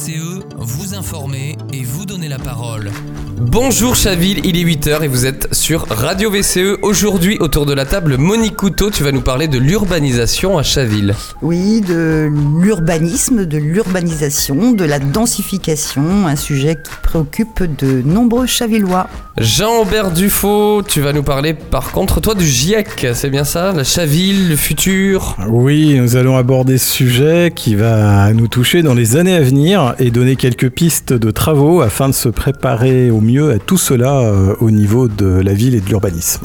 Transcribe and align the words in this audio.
VCE, 0.00 0.40
vous 0.56 0.94
informer 0.94 1.58
et 1.74 1.82
vous 1.82 2.06
donner 2.06 2.28
la 2.28 2.38
parole. 2.38 2.90
Bonjour 3.38 3.96
Chaville, 3.96 4.40
il 4.44 4.56
est 4.56 4.64
8h 4.64 5.02
et 5.02 5.08
vous 5.08 5.26
êtes 5.26 5.52
sur 5.54 5.86
Radio 5.88 6.30
VCE. 6.30 6.78
Aujourd'hui, 6.82 7.36
autour 7.40 7.66
de 7.66 7.72
la 7.72 7.84
table, 7.84 8.16
Monique 8.16 8.56
Couteau, 8.56 8.90
tu 8.90 9.02
vas 9.02 9.12
nous 9.12 9.20
parler 9.22 9.48
de 9.48 9.58
l'urbanisation 9.58 10.58
à 10.58 10.62
Chaville. 10.62 11.14
Oui, 11.42 11.80
de 11.80 12.30
l'urbanisme, 12.60 13.46
de 13.46 13.58
l'urbanisation, 13.58 14.72
de 14.72 14.84
la 14.84 14.98
densification, 14.98 16.26
un 16.26 16.36
sujet 16.36 16.76
qui 16.76 16.92
préoccupe 17.02 17.62
de 17.78 18.02
nombreux 18.02 18.46
Chavillois. 18.46 19.08
Jean-Aubert 19.38 20.10
Dufaux, 20.10 20.82
tu 20.82 21.00
vas 21.00 21.12
nous 21.12 21.22
parler 21.22 21.54
par 21.54 21.92
contre, 21.92 22.20
toi, 22.20 22.34
du 22.34 22.46
GIEC, 22.46 23.06
c'est 23.14 23.30
bien 23.30 23.44
ça 23.44 23.72
La 23.72 23.84
Chaville, 23.84 24.50
le 24.50 24.56
futur? 24.56 25.36
Oui, 25.48 25.98
nous 25.98 26.16
allons 26.16 26.36
aborder 26.36 26.76
ce 26.76 26.90
sujet 26.90 27.52
qui 27.54 27.74
va 27.74 28.32
nous 28.32 28.48
toucher 28.48 28.82
dans 28.82 28.94
les 28.94 29.16
années 29.16 29.34
à 29.34 29.40
venir 29.40 29.89
et 29.98 30.10
donner 30.10 30.36
quelques 30.36 30.70
pistes 30.70 31.12
de 31.12 31.30
travaux 31.30 31.80
afin 31.80 32.08
de 32.08 32.14
se 32.14 32.28
préparer 32.28 33.10
au 33.10 33.20
mieux 33.20 33.50
à 33.52 33.58
tout 33.58 33.78
cela 33.78 34.20
euh, 34.20 34.54
au 34.60 34.70
niveau 34.70 35.08
de 35.08 35.26
la 35.26 35.52
ville 35.54 35.74
et 35.74 35.80
de 35.80 35.86
l'urbanisme. 35.88 36.44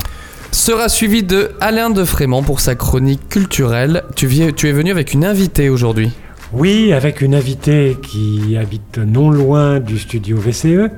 Sera 0.52 0.88
suivi 0.90 1.22
de 1.24 1.52
Alain 1.60 1.90
de 1.90 2.04
Frémont 2.06 2.42
pour 2.44 2.60
sa 2.62 2.76
chronique 2.76 3.28
culturelle. 3.30 4.04
Tu, 4.16 4.26
viens- 4.28 4.52
tu 4.52 4.70
es 4.70 4.72
venu 4.72 4.92
avec 4.92 5.14
une 5.14 5.26
invitée 5.26 5.70
aujourd'hui. 5.70 6.12
Oui, 6.54 6.94
avec 6.94 7.22
une 7.22 7.36
invitée 7.36 7.98
qui 8.02 8.56
habite 8.58 8.98
non 9.00 9.30
loin 9.30 9.80
du 9.80 9.98
studio 10.00 10.38
VCE 10.38 10.90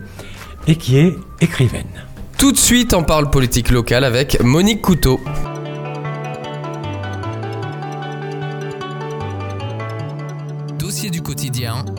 et 0.68 0.76
qui 0.76 0.98
est 1.00 1.16
écrivaine. 1.42 1.88
Tout 2.38 2.52
de 2.52 2.58
suite, 2.58 2.94
on 2.94 3.02
parle 3.04 3.32
politique 3.32 3.72
locale 3.72 4.04
avec 4.04 4.44
Monique 4.44 4.82
Couteau. 4.84 5.20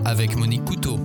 Avec 0.05 0.37
Monique 0.37 0.65
Couteau. 0.65 0.99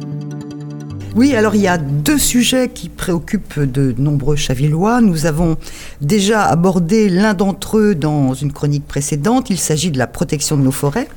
Oui, 1.15 1.35
alors 1.35 1.55
il 1.55 1.61
y 1.61 1.67
a 1.67 1.77
deux 1.77 2.17
sujets 2.17 2.69
qui 2.69 2.89
préoccupent 2.89 3.59
de 3.59 3.93
nombreux 3.97 4.35
Chavillois. 4.35 5.01
Nous 5.01 5.25
avons 5.25 5.57
déjà 6.01 6.45
abordé 6.45 7.09
l'un 7.09 7.33
d'entre 7.33 7.77
eux 7.77 7.95
dans 7.95 8.33
une 8.33 8.51
chronique 8.51 8.87
précédente. 8.87 9.49
Il 9.49 9.59
s'agit 9.59 9.91
de 9.91 9.99
la 9.99 10.07
protection 10.07 10.57
de 10.57 10.63
nos 10.63 10.71
forêts. 10.71 11.07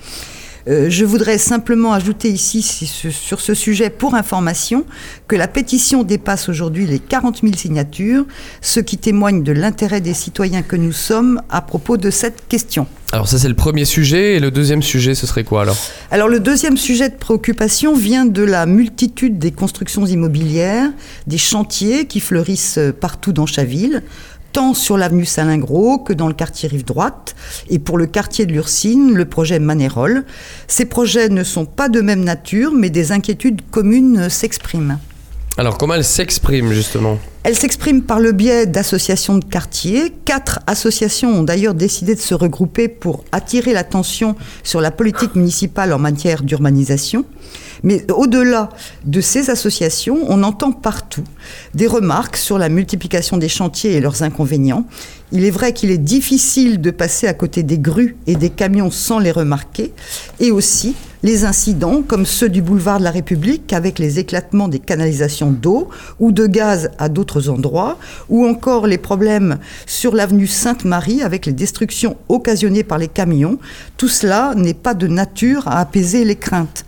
Euh, 0.68 0.90
je 0.90 1.04
voudrais 1.04 1.38
simplement 1.38 1.92
ajouter 1.92 2.28
ici 2.28 2.62
sur 2.62 3.40
ce 3.40 3.54
sujet 3.54 3.88
pour 3.88 4.16
information 4.16 4.84
que 5.28 5.36
la 5.36 5.46
pétition 5.46 6.02
dépasse 6.02 6.48
aujourd'hui 6.48 6.86
les 6.86 6.98
40 6.98 7.42
000 7.42 7.54
signatures, 7.54 8.26
ce 8.60 8.80
qui 8.80 8.98
témoigne 8.98 9.44
de 9.44 9.52
l'intérêt 9.52 10.00
des 10.00 10.14
citoyens 10.14 10.62
que 10.62 10.76
nous 10.76 10.92
sommes 10.92 11.40
à 11.50 11.62
propos 11.62 11.96
de 11.96 12.10
cette 12.10 12.48
question. 12.48 12.88
Alors 13.12 13.28
ça 13.28 13.38
c'est 13.38 13.48
le 13.48 13.54
premier 13.54 13.84
sujet 13.84 14.34
et 14.34 14.40
le 14.40 14.50
deuxième 14.50 14.82
sujet 14.82 15.14
ce 15.14 15.26
serait 15.26 15.44
quoi 15.44 15.62
alors? 15.62 15.76
Alors 16.10 16.28
le 16.28 16.40
deuxième 16.40 16.76
sujet 16.76 17.08
de 17.08 17.14
préoccupation 17.14 17.94
vient 17.94 18.26
de 18.26 18.42
la 18.42 18.66
multitude 18.66 19.38
des 19.38 19.52
constructions 19.52 20.04
immobilières, 20.04 20.90
des 21.26 21.38
chantiers 21.38 22.06
qui 22.06 22.18
fleurissent 22.18 22.78
euh, 22.78 22.92
partout 22.92 23.32
dans 23.32 23.46
Chaville, 23.46 24.02
tant 24.52 24.74
sur 24.74 24.96
l'avenue 24.96 25.24
Salingro 25.24 25.98
que 25.98 26.12
dans 26.12 26.28
le 26.28 26.34
quartier 26.34 26.68
Rive 26.68 26.84
Droite, 26.84 27.36
et 27.68 27.78
pour 27.78 27.96
le 27.96 28.06
quartier 28.06 28.44
de 28.44 28.52
l'Ursine, 28.52 29.14
le 29.14 29.24
projet 29.24 29.58
Manérol. 29.60 30.24
Ces 30.66 30.86
projets 30.86 31.28
ne 31.28 31.44
sont 31.44 31.66
pas 31.66 31.88
de 31.88 32.00
même 32.00 32.24
nature, 32.24 32.72
mais 32.72 32.90
des 32.90 33.12
inquiétudes 33.12 33.60
communes 33.70 34.18
euh, 34.18 34.28
s'expriment. 34.28 34.98
Alors 35.58 35.78
comment 35.78 35.94
elle 35.94 36.04
s'exprime 36.04 36.70
justement? 36.72 37.18
Elle 37.42 37.56
s'exprime 37.56 38.02
par 38.02 38.20
le 38.20 38.32
biais 38.32 38.66
d'associations 38.66 39.38
de 39.38 39.44
quartier. 39.44 40.12
Quatre 40.26 40.60
associations 40.66 41.30
ont 41.30 41.44
d'ailleurs 41.44 41.72
décidé 41.72 42.14
de 42.14 42.20
se 42.20 42.34
regrouper 42.34 42.88
pour 42.88 43.24
attirer 43.32 43.72
l'attention 43.72 44.36
sur 44.62 44.82
la 44.82 44.90
politique 44.90 45.34
municipale 45.34 45.94
en 45.94 45.98
matière 45.98 46.42
d'urbanisation. 46.42 47.24
Mais 47.82 48.04
au-delà 48.12 48.70
de 49.04 49.20
ces 49.20 49.50
associations, 49.50 50.18
on 50.28 50.42
entend 50.42 50.72
partout 50.72 51.24
des 51.74 51.86
remarques 51.86 52.36
sur 52.36 52.58
la 52.58 52.68
multiplication 52.68 53.36
des 53.36 53.48
chantiers 53.48 53.92
et 53.94 54.00
leurs 54.00 54.22
inconvénients. 54.22 54.86
Il 55.32 55.44
est 55.44 55.50
vrai 55.50 55.72
qu'il 55.72 55.90
est 55.90 55.98
difficile 55.98 56.80
de 56.80 56.90
passer 56.90 57.26
à 57.26 57.34
côté 57.34 57.62
des 57.62 57.78
grues 57.78 58.16
et 58.26 58.36
des 58.36 58.50
camions 58.50 58.90
sans 58.90 59.18
les 59.18 59.32
remarquer, 59.32 59.92
et 60.38 60.52
aussi 60.52 60.94
les 61.22 61.44
incidents 61.44 62.02
comme 62.06 62.24
ceux 62.24 62.48
du 62.48 62.62
boulevard 62.62 63.00
de 63.00 63.04
la 63.04 63.10
République 63.10 63.72
avec 63.72 63.98
les 63.98 64.20
éclatements 64.20 64.68
des 64.68 64.78
canalisations 64.78 65.50
d'eau 65.50 65.88
ou 66.20 66.30
de 66.30 66.46
gaz 66.46 66.90
à 66.98 67.08
d'autres 67.08 67.48
endroits, 67.48 67.98
ou 68.28 68.46
encore 68.46 68.86
les 68.86 68.98
problèmes 68.98 69.58
sur 69.86 70.14
l'avenue 70.14 70.46
Sainte-Marie 70.46 71.22
avec 71.22 71.46
les 71.46 71.52
destructions 71.52 72.16
occasionnées 72.28 72.84
par 72.84 72.98
les 72.98 73.08
camions. 73.08 73.58
Tout 73.96 74.08
cela 74.08 74.54
n'est 74.56 74.74
pas 74.74 74.94
de 74.94 75.08
nature 75.08 75.66
à 75.66 75.80
apaiser 75.80 76.24
les 76.24 76.36
craintes. 76.36 76.84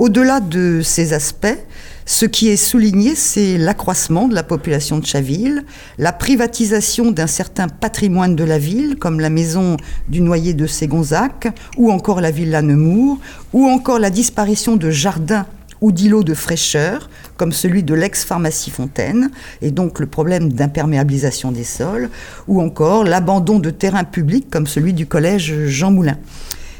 Au-delà 0.00 0.40
de 0.40 0.80
ces 0.82 1.12
aspects, 1.12 1.58
ce 2.06 2.24
qui 2.24 2.48
est 2.48 2.56
souligné, 2.56 3.14
c'est 3.14 3.58
l'accroissement 3.58 4.28
de 4.28 4.34
la 4.34 4.42
population 4.42 4.96
de 4.96 5.04
Chaville, 5.04 5.62
la 5.98 6.14
privatisation 6.14 7.10
d'un 7.10 7.26
certain 7.26 7.68
patrimoine 7.68 8.34
de 8.34 8.42
la 8.42 8.58
ville, 8.58 8.96
comme 8.98 9.20
la 9.20 9.28
maison 9.28 9.76
du 10.08 10.22
noyer 10.22 10.54
de 10.54 10.66
Ségonzac, 10.66 11.48
ou 11.76 11.92
encore 11.92 12.22
la 12.22 12.30
villa 12.30 12.62
Nemours, 12.62 13.18
ou 13.52 13.66
encore 13.66 13.98
la 13.98 14.08
disparition 14.08 14.76
de 14.76 14.90
jardins 14.90 15.44
ou 15.82 15.92
d'îlots 15.92 16.24
de 16.24 16.32
fraîcheur, 16.32 17.10
comme 17.36 17.52
celui 17.52 17.82
de 17.82 17.92
l'ex-pharmacie 17.92 18.70
Fontaine, 18.70 19.30
et 19.60 19.70
donc 19.70 20.00
le 20.00 20.06
problème 20.06 20.50
d'imperméabilisation 20.50 21.52
des 21.52 21.64
sols, 21.64 22.08
ou 22.48 22.62
encore 22.62 23.04
l'abandon 23.04 23.58
de 23.58 23.68
terrains 23.68 24.04
publics, 24.04 24.48
comme 24.48 24.66
celui 24.66 24.94
du 24.94 25.04
collège 25.04 25.66
Jean 25.66 25.90
Moulin. 25.90 26.16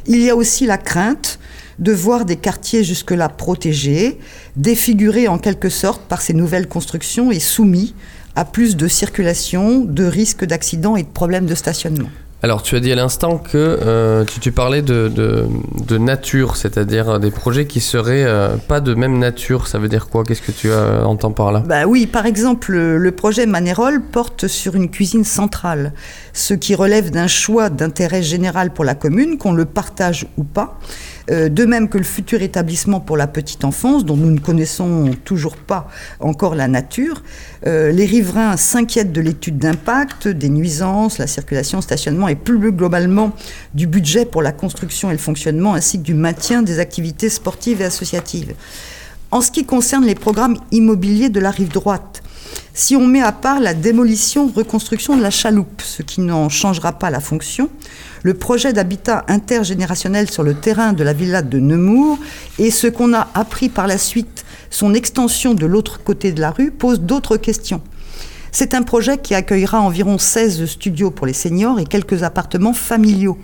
Il 0.07 0.23
y 0.23 0.31
a 0.31 0.37
aussi 0.37 0.65
la 0.65 0.79
crainte 0.79 1.39
de 1.81 1.93
voir 1.93 2.25
des 2.25 2.37
quartiers 2.37 2.85
jusque-là 2.85 3.29
protégés, 3.29 4.19
défigurés 4.57 5.29
en 5.29 5.39
quelque 5.39 5.69
sorte 5.69 6.03
par 6.03 6.21
ces 6.21 6.35
nouvelles 6.35 6.69
constructions 6.69 7.33
et 7.33 7.41
soumis 7.41 7.95
à 8.37 8.45
plus 8.45 8.77
de 8.77 8.87
circulation, 8.87 9.81
de 9.85 10.05
risques 10.05 10.45
d'accidents 10.45 10.97
et 10.97 11.03
de 11.03 11.09
problèmes 11.09 11.47
de 11.47 11.55
stationnement. 11.55 12.09
Alors 12.43 12.63
tu 12.63 12.75
as 12.75 12.81
dit 12.81 12.91
à 12.91 12.95
l'instant 12.95 13.37
que 13.37 13.59
euh, 13.59 14.25
tu, 14.25 14.41
tu 14.41 14.51
parlais 14.51 14.81
de, 14.81 15.09
de, 15.15 15.45
de 15.87 15.99
nature, 15.99 16.57
c'est-à-dire 16.57 17.21
des 17.21 17.31
projets 17.31 17.67
qui 17.67 17.81
seraient 17.81 18.25
euh, 18.25 18.57
pas 18.57 18.81
de 18.81 18.95
même 18.95 19.19
nature. 19.19 19.67
Ça 19.67 19.79
veut 19.79 19.89
dire 19.89 20.09
quoi? 20.09 20.25
Qu'est-ce 20.25 20.41
que 20.41 20.53
tu 20.53 20.71
euh, 20.71 21.05
entends 21.05 21.33
par 21.33 21.53
là? 21.53 21.63
Bah 21.67 21.85
oui, 21.87 22.07
par 22.07 22.25
exemple, 22.25 22.73
le 22.73 22.97
le 22.97 23.13
projet 23.13 23.45
Manérol 23.45 24.01
porte 24.01 24.47
sur 24.47 24.75
une 24.75 24.89
cuisine 24.89 25.25
centrale, 25.25 25.93
ce 26.33 26.55
qui 26.55 26.75
relève 26.75 27.11
d'un 27.11 27.27
choix 27.27 27.69
d'intérêt 27.69 28.23
général 28.23 28.73
pour 28.73 28.87
la 28.87 28.95
commune, 28.95 29.37
qu'on 29.37 29.53
le 29.53 29.67
partage 29.67 30.27
ou 30.39 30.45
pas. 30.45 30.79
Euh, 31.31 31.49
de 31.49 31.65
même 31.65 31.89
que 31.89 31.99
le 31.99 32.05
futur 32.05 32.43
établissement 32.43 33.01
pour 33.01 33.17
la 33.17 33.27
petite 33.27 33.65
enfance, 33.65 34.05
dont 34.05 34.17
nous 34.17 34.31
ne 34.31 34.41
connaissons 34.41 35.11
toujours 35.25 35.57
pas 35.57 35.89
encore 36.19 36.55
la 36.55 36.67
nature. 36.67 37.23
Euh, 37.67 37.93
les 37.93 38.05
riverains 38.05 38.57
s'inquiètent 38.57 39.13
de 39.13 39.21
l'étude 39.21 39.59
d'impact, 39.59 40.27
des 40.27 40.49
nuisances, 40.49 41.19
la 41.19 41.27
circulation, 41.27 41.81
stationnement 41.81 42.29
et 42.29 42.35
plus 42.35 42.73
globalement 42.73 43.33
du 43.75 43.87
budget 43.87 44.25
pour 44.25 44.43
la 44.43 44.53
construction 44.53 45.11
et 45.11 45.13
le 45.13 45.19
fonctionnement, 45.19 45.75
ainsi 45.75 45.99
que 45.99 46.05
du 46.05 46.15
maintien 46.15 46.63
des 46.63 46.79
activités 46.79 47.29
sportives 47.29 47.81
et 47.81 47.85
associatives. 47.85 48.55
En 49.31 49.41
ce 49.41 49.53
qui 49.53 49.65
concerne 49.65 50.05
les 50.05 50.17
programmes 50.17 50.57
immobiliers 50.73 51.29
de 51.29 51.39
la 51.39 51.51
rive 51.51 51.71
droite, 51.71 52.23
si 52.75 52.97
on 52.97 53.07
met 53.07 53.23
à 53.23 53.33
part 53.33 53.61
la 53.61 53.75
démolition-reconstruction 53.75 55.17
de 55.17 55.23
la 55.23 55.31
chaloupe, 55.31 55.83
ce 55.83 56.03
qui 56.03 56.21
n'en 56.21 56.49
changera 56.49 56.93
pas 56.93 57.11
la 57.11 57.21
fonction, 57.21 57.69
le 58.23 58.35
projet 58.35 58.73
d'habitat 58.73 59.25
intergénérationnel 59.29 60.31
sur 60.31 60.43
le 60.43 60.55
terrain 60.55 60.93
de 60.93 61.03
la 61.03 61.13
villa 61.13 61.43
de 61.43 61.59
Nemours 61.59 62.19
et 62.59 62.71
ce 62.71 62.87
qu'on 62.87 63.15
a 63.15 63.29
appris 63.35 63.69
par 63.69 63.87
la 63.87 63.99
suite, 63.99 64.45
son 64.71 64.95
extension 64.95 65.55
de 65.55 65.67
l'autre 65.67 66.03
côté 66.03 66.33
de 66.33 66.41
la 66.41 66.51
rue, 66.51 66.71
pose 66.71 67.01
d'autres 67.01 67.37
questions. 67.37 67.83
C'est 68.53 68.75
un 68.75 68.83
projet 68.83 69.19
qui 69.19 69.35
accueillera 69.35 69.81
environ 69.81 70.19
16 70.19 70.67
studios 70.67 71.11
pour 71.11 71.27
les 71.27 71.33
seniors 71.33 71.79
et 71.79 71.85
quelques 71.85 72.23
appartements 72.23 72.73
familiaux. 72.73 73.39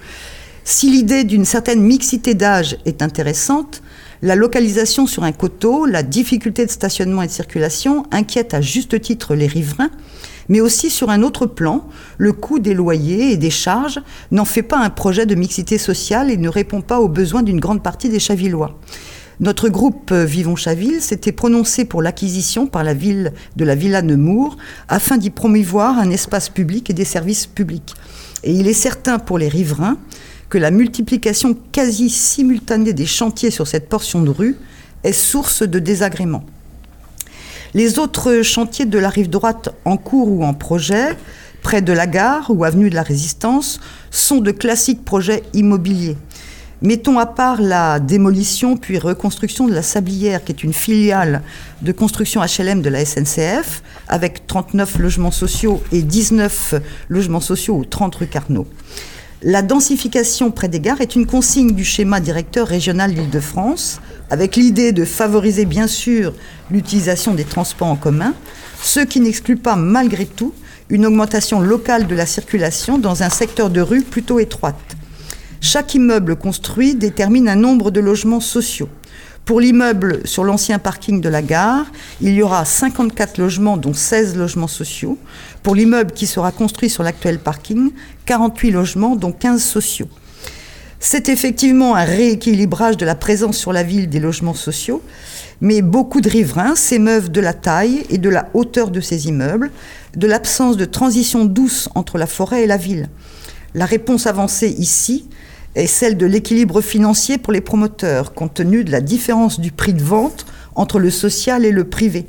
Si 0.65 0.91
l'idée 0.91 1.23
d'une 1.23 1.45
certaine 1.45 1.81
mixité 1.81 2.35
d'âge 2.35 2.77
est 2.87 3.03
intéressante, 3.03 3.83
la 4.23 4.35
localisation 4.35 5.07
sur 5.07 5.25
un 5.25 5.33
coteau, 5.33 5.87
la 5.87 6.03
difficulté 6.03 6.65
de 6.67 6.71
stationnement 6.71 7.23
et 7.23 7.27
de 7.27 7.33
circulation 7.33 8.05
inquiète 8.11 8.55
à 8.55 8.61
juste 8.61 9.01
titre 9.01 9.35
les 9.35 9.47
riverains, 9.47 9.91
mais 10.49 10.61
aussi 10.61 10.91
sur 10.91 11.11
un 11.11 11.23
autre 11.23 11.47
plan, 11.47 11.87
le 12.19 12.33
coût 12.33 12.59
des 12.59 12.75
loyers 12.75 13.33
et 13.33 13.37
des 13.37 13.51
charges 13.51 14.01
n'en 14.31 14.45
fait 14.45 14.63
pas 14.63 14.79
un 14.79 14.91
projet 14.91 15.27
de 15.27 15.35
mixité 15.35 15.79
sociale 15.79 16.31
et 16.31 16.37
ne 16.37 16.49
répond 16.49 16.81
pas 16.81 17.01
aux 17.01 17.09
besoins 17.09 17.43
d'une 17.43 17.61
grande 17.61 17.83
partie 17.83 18.09
des 18.09 18.21
Chavillois. 18.21 18.79
Notre 19.39 19.69
groupe 19.69 20.13
euh, 20.13 20.25
Vivons 20.25 20.57
Chaville 20.57 21.03
s'était 21.03 21.33
prononcé 21.33 21.85
pour 21.85 22.01
l'acquisition 22.01 22.67
par 22.67 22.85
la 22.85 22.95
ville 22.95 23.35
de 23.57 23.65
la 23.67 23.75
Villa 23.75 24.01
Nemours 24.01 24.57
afin 24.89 25.19
d'y 25.19 25.29
promouvoir 25.29 25.99
un 25.99 26.11
espace 26.11 26.49
public 26.49 26.89
et 26.89 26.95
des 26.95 27.05
services 27.05 27.47
publics. 27.47 27.95
Et 28.45 28.53
il 28.53 28.67
est 28.67 28.73
certain 28.73 29.19
pour 29.19 29.37
les 29.37 29.49
riverains 29.49 29.99
que 30.49 30.59
la 30.59 30.71
multiplication 30.71 31.57
quasi 31.73 32.11
simultanée 32.11 32.93
des 32.93 33.07
chantiers 33.07 33.51
sur 33.51 33.67
cette 33.67 33.89
portion 33.89 34.23
de 34.23 34.31
rue 34.31 34.57
est 35.05 35.13
source 35.13 35.63
de 35.63 35.79
désagréments. 35.79 36.45
Les 37.75 37.99
autres 37.99 38.43
chantiers 38.43 38.87
de 38.87 38.99
la 38.99 39.09
rive 39.09 39.29
droite 39.29 39.69
en 39.85 39.97
cours 39.97 40.29
ou 40.29 40.45
en 40.45 40.55
projet, 40.55 41.17
près 41.63 41.83
de 41.83 41.93
la 41.93 42.07
gare 42.07 42.47
ou 42.49 42.65
avenue 42.65 42.91
de 42.91 42.95
la 42.95 43.03
Résistance, 43.03 43.81
sont 44.11 44.39
de 44.39 44.51
classiques 44.51 45.05
projets 45.05 45.43
immobiliers. 45.53 46.17
Mettons 46.83 47.19
à 47.19 47.27
part 47.27 47.61
la 47.61 48.01
démolition 48.01 48.77
puis 48.77 48.99
reconstruction 48.99 49.67
de 49.67 49.75
la 49.75 49.83
Sablière, 49.83 50.45
qui 50.45 50.53
est 50.53 50.63
une 50.63 50.75
filiale 50.75 51.43
de 51.81 51.91
construction 51.91 52.43
HLM 52.43 52.83
de 52.83 52.91
la 52.91 53.05
SNCF, 53.05 53.83
avec 54.09 54.47
39 54.47 54.99
logements 54.99 55.31
sociaux 55.31 55.83
et 55.91 56.03
19 56.03 56.75
logements 57.09 57.41
sociaux 57.41 57.77
ou 57.77 57.85
30 57.85 58.15
rue 58.17 58.27
Carnot. 58.27 58.67
La 59.43 59.61
densification 59.61 60.51
près 60.51 60.69
des 60.69 60.81
gares 60.81 61.03
est 61.03 61.15
une 61.15 61.27
consigne 61.27 61.75
du 61.75 61.85
schéma 61.85 62.21
directeur 62.21 62.67
régional 62.67 63.13
d'Île-de-France, 63.13 64.01
avec 64.31 64.57
l'idée 64.57 64.93
de 64.93 65.05
favoriser 65.05 65.67
bien 65.67 65.87
sûr 65.87 66.33
l'utilisation 66.71 67.35
des 67.35 67.45
transports 67.45 67.89
en 67.89 67.97
commun, 67.97 68.33
ce 68.83 69.01
qui 69.01 69.21
n'exclut 69.21 69.59
pas 69.59 69.77
malgré 69.77 70.25
tout 70.25 70.55
une 70.89 71.05
augmentation 71.05 71.61
locale 71.61 72.07
de 72.07 72.15
la 72.15 72.25
circulation 72.25 72.97
dans 72.97 73.23
un 73.23 73.29
secteur 73.29 73.69
de 73.69 73.83
rue 73.83 74.03
plutôt 74.03 74.39
étroite. 74.39 74.97
Chaque 75.61 75.95
immeuble 75.95 76.37
construit 76.37 76.95
détermine 76.95 77.49
un 77.49 77.57
nombre 77.57 77.91
de 77.91 78.01
logements 78.01 78.41
sociaux. 78.41 78.89
Pour 79.47 79.61
l'immeuble 79.61 80.23
sur 80.25 80.43
l'ancien 80.43 80.81
parking 80.81 81.21
de 81.21 81.29
la 81.29 81.41
gare, 81.41 81.87
il 82.21 82.35
y 82.35 82.43
aura 82.43 82.65
54 82.65 83.39
logements, 83.39 83.77
dont 83.77 83.95
16 83.95 84.37
logements 84.37 84.67
sociaux. 84.67 85.19
Pour 85.63 85.77
l'immeuble 85.77 86.11
qui 86.11 86.27
sera 86.27 86.51
construit 86.51 86.91
sur 86.91 87.05
l'actuel 87.05 87.39
parking, 87.39 87.93
48 88.25 88.73
logements, 88.73 89.15
dont 89.15 89.31
15 89.31 89.63
sociaux. 89.63 90.09
C'est 90.99 91.29
effectivement 91.29 91.95
un 91.95 92.03
rééquilibrage 92.03 92.97
de 92.97 93.07
la 93.07 93.15
présence 93.15 93.57
sur 93.57 93.73
la 93.73 93.85
ville 93.85 94.09
des 94.09 94.19
logements 94.19 94.53
sociaux, 94.53 95.01
mais 95.61 95.81
beaucoup 95.81 96.21
de 96.21 96.29
riverains 96.29 96.75
s'émeuvent 96.75 97.31
de 97.31 97.41
la 97.41 97.53
taille 97.53 98.03
et 98.11 98.19
de 98.19 98.29
la 98.29 98.49
hauteur 98.53 98.91
de 98.91 99.01
ces 99.01 99.29
immeubles, 99.29 99.71
de 100.17 100.27
l'absence 100.27 100.77
de 100.77 100.87
transition 100.87 101.45
douce 101.45 101.89
entre 101.95 102.19
la 102.19 102.27
forêt 102.27 102.65
et 102.65 102.67
la 102.67 102.79
ville. 102.79 103.09
La 103.75 103.85
réponse 103.85 104.27
avancée 104.27 104.75
ici 104.77 105.29
est 105.77 105.87
celle 105.87 106.17
de 106.17 106.27
l'équilibre 106.27 106.81
financier 106.81 107.39
pour 107.39 107.53
les 107.53 107.61
promoteurs, 107.61 108.35
compte 108.35 108.55
tenu 108.55 108.83
de 108.83 108.91
la 108.91 109.01
différence 109.01 109.61
du 109.61 109.71
prix 109.71 109.93
de 109.93 110.03
vente 110.03 110.47
entre 110.75 110.99
le 110.99 111.11
social 111.11 111.65
et 111.65 111.71
le 111.71 111.85
privé. 111.85 112.27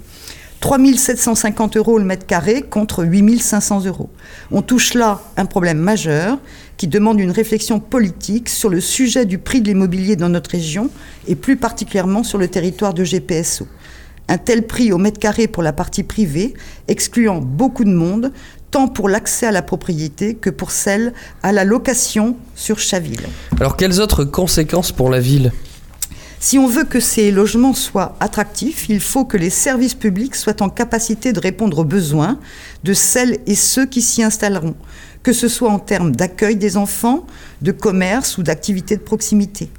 3 0.59 0.79
750 0.95 1.77
euros 1.77 1.97
le 1.97 2.03
mètre 2.03 2.25
carré 2.25 2.61
contre 2.61 3.05
8 3.05 3.39
500 3.39 3.85
euros. 3.85 4.09
On 4.51 4.61
touche 4.61 4.95
là 4.95 5.21
un 5.37 5.45
problème 5.45 5.77
majeur 5.77 6.39
qui 6.77 6.87
demande 6.87 7.19
une 7.19 7.31
réflexion 7.31 7.79
politique 7.79 8.49
sur 8.49 8.69
le 8.69 8.81
sujet 8.81 9.25
du 9.25 9.37
prix 9.37 9.61
de 9.61 9.67
l'immobilier 9.67 10.15
dans 10.15 10.29
notre 10.29 10.49
région 10.49 10.89
et 11.27 11.35
plus 11.35 11.57
particulièrement 11.57 12.23
sur 12.23 12.37
le 12.37 12.47
territoire 12.47 12.93
de 12.93 13.03
GPSO. 13.03 13.67
Un 14.29 14.37
tel 14.37 14.67
prix 14.67 14.91
au 14.91 14.97
mètre 14.97 15.19
carré 15.19 15.47
pour 15.47 15.63
la 15.63 15.71
partie 15.71 16.03
privée, 16.03 16.53
excluant 16.89 17.39
beaucoup 17.39 17.85
de 17.85 17.93
monde, 17.93 18.33
tant 18.77 18.87
pour 18.87 19.09
l'accès 19.09 19.47
à 19.47 19.51
la 19.51 19.63
propriété 19.63 20.35
que 20.35 20.51
pour 20.51 20.69
celle 20.69 21.11
à 21.41 21.51
la 21.51 21.65
location 21.65 22.35
sur 22.53 22.77
Chaville. 22.77 23.27
Alors 23.59 23.75
quelles 23.75 23.99
autres 23.99 24.23
conséquences 24.23 24.91
pour 24.91 25.09
la 25.09 25.19
ville? 25.19 25.51
Si 26.39 26.59
on 26.59 26.67
veut 26.67 26.83
que 26.83 26.99
ces 26.99 27.31
logements 27.31 27.73
soient 27.73 28.15
attractifs, 28.19 28.87
il 28.87 28.99
faut 28.99 29.25
que 29.25 29.35
les 29.35 29.49
services 29.49 29.95
publics 29.95 30.35
soient 30.35 30.61
en 30.61 30.69
capacité 30.69 31.33
de 31.33 31.39
répondre 31.39 31.79
aux 31.79 31.85
besoins 31.85 32.37
de 32.83 32.93
celles 32.93 33.39
et 33.47 33.55
ceux 33.55 33.87
qui 33.87 34.03
s'y 34.03 34.21
installeront, 34.21 34.75
que 35.23 35.33
ce 35.33 35.47
soit 35.47 35.71
en 35.71 35.79
termes 35.79 36.15
d'accueil 36.15 36.55
des 36.55 36.77
enfants, 36.77 37.25
de 37.63 37.71
commerce 37.71 38.37
ou 38.37 38.43
d'activités 38.43 38.95
de 38.95 39.01
proximité. 39.01 39.71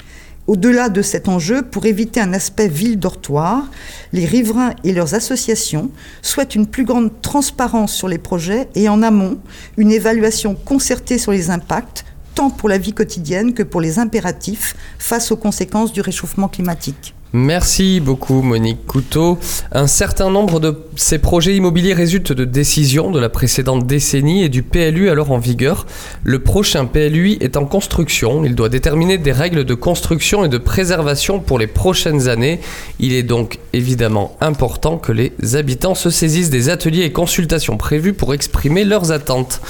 Au-delà 0.49 0.89
de 0.89 1.03
cet 1.03 1.29
enjeu, 1.29 1.61
pour 1.61 1.85
éviter 1.85 2.23
un 2.23 2.33
aspect 2.33 2.69
ville-dortoir, 2.69 3.67
les 4.15 4.25
riverains 4.25 4.73
et 4.83 4.93
leurs 4.93 5.13
associations 5.13 5.91
souhaitent 6.23 6.55
une 6.55 6.67
plus 6.67 6.87
grande 6.87 7.11
transparence 7.21 7.93
sur 7.93 8.09
les 8.09 8.17
projets 8.17 8.67
et 8.75 8.89
en 8.89 9.03
amont, 9.03 9.37
une 9.77 9.93
évaluation 9.93 10.55
concertée 10.55 11.19
sur 11.19 11.33
les 11.33 11.51
impacts, 11.51 12.07
tant 12.35 12.49
pour 12.49 12.71
la 12.71 12.79
vie 12.79 12.95
quotidienne 12.95 13.53
que 13.53 13.63
pour 13.63 13.83
les 13.83 13.99
impératifs 13.99 14.75
face 14.99 15.31
aux 15.31 15.37
conséquences 15.37 15.93
du 15.93 16.01
réchauffement 16.01 16.49
climatique. 16.49 17.15
Merci 17.35 18.01
beaucoup 18.01 18.41
Monique 18.41 18.87
Couteau. 18.87 19.39
Un 19.71 19.87
certain 19.87 20.31
nombre 20.31 20.61
de 20.61 20.75
ces 20.97 21.19
projets 21.19 21.55
immobiliers 21.55 21.93
résultent 21.93 22.33
de 22.33 22.47
décisions 22.47 23.11
de 23.11 23.21
la 23.21 23.29
précédente 23.29 23.87
décennie 23.87 24.45
et 24.45 24.49
du 24.49 24.63
PLU 24.63 25.11
alors 25.11 25.31
en 25.31 25.39
vigueur. 25.39 25.85
Le 26.25 26.39
prochain 26.39 26.87
PLUI 26.87 27.37
est 27.43 27.59
en 27.59 27.67
construction. 27.67 28.47
Il 28.47 28.55
doit 28.55 28.71
déterminer 28.71 29.19
des 29.19 29.33
règles 29.33 29.65
de 29.65 29.75
construction 29.75 30.47
et 30.47 30.49
de 30.49 30.57
préservation 30.57 31.39
pour 31.39 31.59
les 31.59 31.67
prochaines 31.67 32.29
années. 32.31 32.61
Il 32.99 33.13
est 33.13 33.23
donc 33.23 33.59
évidemment 33.75 34.35
important 34.41 34.97
que 34.97 35.13
les 35.13 35.33
habitants 35.55 35.95
se 35.95 36.09
saisissent 36.09 36.51
des 36.51 36.71
ateliers 36.71 37.05
et 37.05 37.13
consultations 37.13 37.77
prévus 37.77 38.15
pour 38.15 38.33
exprimer 38.33 38.85
leurs 38.85 39.13
attentes. 39.13 39.61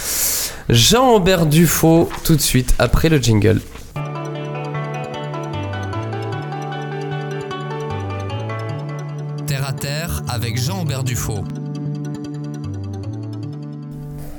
Jean-Aubert 0.68 1.46
Dufaux 1.46 2.08
tout 2.22 2.36
de 2.36 2.40
suite 2.40 2.74
après 2.78 3.08
le 3.08 3.18
jingle. 3.18 3.60
Avec 10.28 10.56
Jean-Aubert 10.56 11.02
Dufaux. 11.02 11.44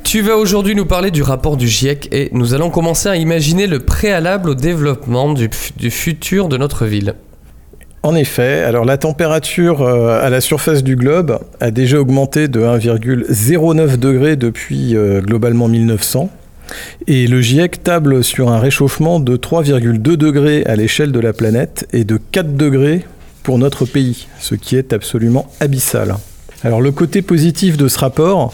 Tu 0.04 0.22
vas 0.22 0.38
aujourd'hui 0.38 0.76
nous 0.76 0.86
parler 0.86 1.12
du 1.12 1.22
rapport 1.24 1.58
du 1.58 1.68
GIEC 1.68 2.08
et 2.14 2.30
nous 2.32 2.54
allons 2.54 2.70
commencer 2.70 3.10
à 3.10 3.16
imaginer 3.18 3.68
le 3.68 3.80
préalable 3.80 4.50
au 4.50 4.56
développement 4.56 5.34
du, 5.34 5.50
futur 5.92 6.48
de 6.48 6.58
notre 6.58 6.86
ville. 6.86 7.16
En 8.02 8.16
effet, 8.16 8.64
alors 8.64 8.86
la 8.86 8.98
température 8.98 9.82
euh, 9.82 10.26
à 10.26 10.30
la 10.30 10.40
surface 10.40 10.84
du 10.84 10.96
globe 10.96 11.40
a 11.60 11.70
déjà 11.70 12.00
augmenté 12.00 12.48
de 12.48 12.62
1,09 12.62 13.98
degrés 13.98 14.36
depuis 14.38 14.96
euh, 14.96 15.22
globalement 15.22 15.68
1900. 15.68 16.30
Et 17.08 17.28
le 17.28 17.42
GIEC 17.42 17.84
table 17.84 18.24
sur 18.24 18.50
un 18.50 18.60
réchauffement 18.60 19.20
de 19.20 19.36
3,2 19.36 19.98
degrés 19.98 20.64
à 20.66 20.78
l'échelle 20.78 21.12
de 21.12 21.20
la 21.20 21.34
planète 21.34 21.88
et 21.92 22.06
de 22.06 22.18
4 22.32 22.56
degrés 22.56 23.04
pour 23.44 23.58
notre 23.58 23.86
pays, 23.86 24.28
ce 24.40 24.56
qui 24.56 24.76
est 24.76 24.94
absolument 24.94 25.52
abyssal. 25.60 26.16
Alors 26.64 26.82
le 26.82 26.92
côté 26.92 27.22
positif 27.22 27.78
de 27.78 27.88
ce 27.88 28.00
rapport 28.00 28.54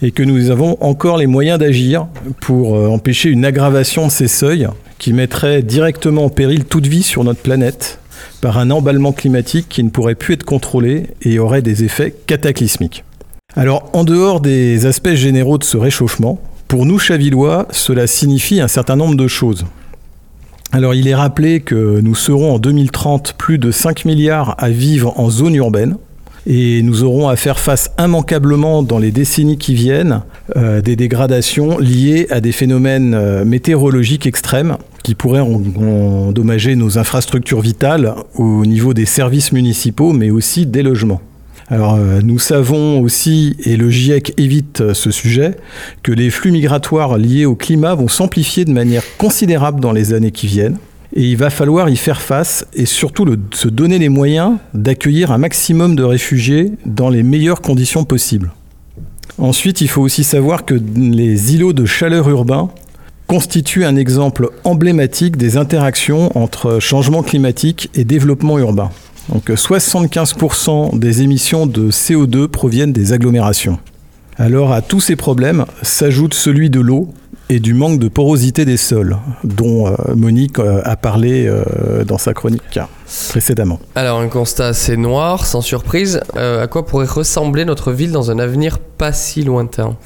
est 0.00 0.10
que 0.10 0.22
nous 0.22 0.50
avons 0.50 0.78
encore 0.80 1.18
les 1.18 1.26
moyens 1.26 1.58
d'agir 1.58 2.06
pour 2.40 2.76
euh, 2.76 2.88
empêcher 2.88 3.28
une 3.28 3.44
aggravation 3.44 4.06
de 4.06 4.12
ces 4.12 4.28
seuils 4.28 4.68
qui 4.98 5.12
mettrait 5.12 5.62
directement 5.62 6.24
en 6.24 6.28
péril 6.30 6.64
toute 6.64 6.86
vie 6.86 7.02
sur 7.02 7.24
notre 7.24 7.40
planète 7.40 7.98
par 8.40 8.58
un 8.58 8.70
emballement 8.70 9.12
climatique 9.12 9.66
qui 9.68 9.84
ne 9.84 9.90
pourrait 9.90 10.14
plus 10.14 10.34
être 10.34 10.44
contrôlé 10.44 11.08
et 11.22 11.38
aurait 11.38 11.62
des 11.62 11.84
effets 11.84 12.14
cataclysmiques. 12.26 13.04
Alors 13.54 13.90
en 13.92 14.04
dehors 14.04 14.40
des 14.40 14.86
aspects 14.86 15.14
généraux 15.14 15.58
de 15.58 15.64
ce 15.64 15.76
réchauffement, 15.76 16.40
pour 16.68 16.86
nous 16.86 16.98
Chavillois, 16.98 17.68
cela 17.70 18.06
signifie 18.06 18.60
un 18.60 18.68
certain 18.68 18.96
nombre 18.96 19.16
de 19.16 19.28
choses. 19.28 19.66
Alors 20.74 20.94
il 20.94 21.06
est 21.06 21.14
rappelé 21.14 21.60
que 21.60 22.00
nous 22.00 22.14
serons 22.14 22.54
en 22.54 22.58
2030 22.58 23.34
plus 23.34 23.58
de 23.58 23.70
5 23.70 24.06
milliards 24.06 24.54
à 24.56 24.70
vivre 24.70 25.12
en 25.20 25.28
zone 25.28 25.54
urbaine 25.54 25.96
et 26.46 26.80
nous 26.82 27.04
aurons 27.04 27.28
à 27.28 27.36
faire 27.36 27.60
face 27.60 27.90
immanquablement 27.98 28.82
dans 28.82 28.98
les 28.98 29.10
décennies 29.10 29.58
qui 29.58 29.74
viennent 29.74 30.22
euh, 30.56 30.80
des 30.80 30.96
dégradations 30.96 31.78
liées 31.78 32.26
à 32.30 32.40
des 32.40 32.52
phénomènes 32.52 33.12
euh, 33.12 33.44
météorologiques 33.44 34.26
extrêmes 34.26 34.78
qui 35.02 35.14
pourraient 35.14 35.40
endommager 35.40 36.74
nos 36.74 36.96
infrastructures 36.96 37.60
vitales 37.60 38.14
au 38.34 38.64
niveau 38.64 38.94
des 38.94 39.04
services 39.04 39.52
municipaux 39.52 40.14
mais 40.14 40.30
aussi 40.30 40.64
des 40.64 40.82
logements. 40.82 41.20
Alors, 41.72 41.94
euh, 41.94 42.20
nous 42.22 42.38
savons 42.38 43.00
aussi, 43.00 43.56
et 43.64 43.78
le 43.78 43.88
GIEC 43.88 44.34
évite 44.36 44.82
euh, 44.82 44.92
ce 44.92 45.10
sujet, 45.10 45.56
que 46.02 46.12
les 46.12 46.28
flux 46.28 46.52
migratoires 46.52 47.16
liés 47.16 47.46
au 47.46 47.54
climat 47.54 47.94
vont 47.94 48.08
s'amplifier 48.08 48.66
de 48.66 48.72
manière 48.72 49.02
considérable 49.16 49.80
dans 49.80 49.92
les 49.92 50.12
années 50.12 50.32
qui 50.32 50.46
viennent. 50.46 50.76
Et 51.16 51.22
il 51.22 51.38
va 51.38 51.48
falloir 51.48 51.88
y 51.88 51.96
faire 51.96 52.20
face 52.20 52.66
et 52.74 52.84
surtout 52.84 53.26
se 53.54 53.68
donner 53.68 53.98
les 53.98 54.10
moyens 54.10 54.58
d'accueillir 54.74 55.32
un 55.32 55.38
maximum 55.38 55.96
de 55.96 56.02
réfugiés 56.02 56.72
dans 56.84 57.08
les 57.08 57.22
meilleures 57.22 57.62
conditions 57.62 58.04
possibles. 58.04 58.52
Ensuite, 59.38 59.80
il 59.80 59.88
faut 59.88 60.02
aussi 60.02 60.24
savoir 60.24 60.66
que 60.66 60.74
les 60.74 61.54
îlots 61.54 61.72
de 61.72 61.86
chaleur 61.86 62.28
urbains 62.28 62.68
constituent 63.28 63.86
un 63.86 63.96
exemple 63.96 64.50
emblématique 64.64 65.38
des 65.38 65.56
interactions 65.56 66.36
entre 66.36 66.80
changement 66.80 67.22
climatique 67.22 67.88
et 67.94 68.04
développement 68.04 68.58
urbain. 68.58 68.90
Donc 69.32 69.48
75% 69.48 70.98
des 70.98 71.22
émissions 71.22 71.66
de 71.66 71.90
CO2 71.90 72.48
proviennent 72.48 72.92
des 72.92 73.14
agglomérations. 73.14 73.78
Alors 74.36 74.72
à 74.72 74.82
tous 74.82 75.00
ces 75.00 75.16
problèmes 75.16 75.64
s'ajoute 75.82 76.34
celui 76.34 76.68
de 76.68 76.80
l'eau 76.80 77.08
et 77.48 77.60
du 77.60 77.74
manque 77.74 77.98
de 77.98 78.08
porosité 78.08 78.64
des 78.64 78.76
sols, 78.76 79.18
dont 79.44 79.86
euh, 79.86 79.94
Monique 80.16 80.58
euh, 80.58 80.80
a 80.84 80.96
parlé 80.96 81.46
euh, 81.46 82.04
dans 82.04 82.18
sa 82.18 82.34
chronique 82.34 82.78
précédemment. 83.28 83.78
Alors 83.94 84.20
un 84.20 84.28
constat 84.28 84.68
assez 84.68 84.96
noir, 84.96 85.44
sans 85.44 85.60
surprise. 85.60 86.20
à 86.34 86.66
quoi 86.66 86.86
pourrait 86.86 87.06
ressembler 87.06 87.64
notre 87.66 87.92
ville 87.92 88.10
dans 88.10 88.30
un 88.30 88.38
avenir 88.38 88.78
pas 88.78 89.12
si 89.12 89.42
lointain? 89.42 89.96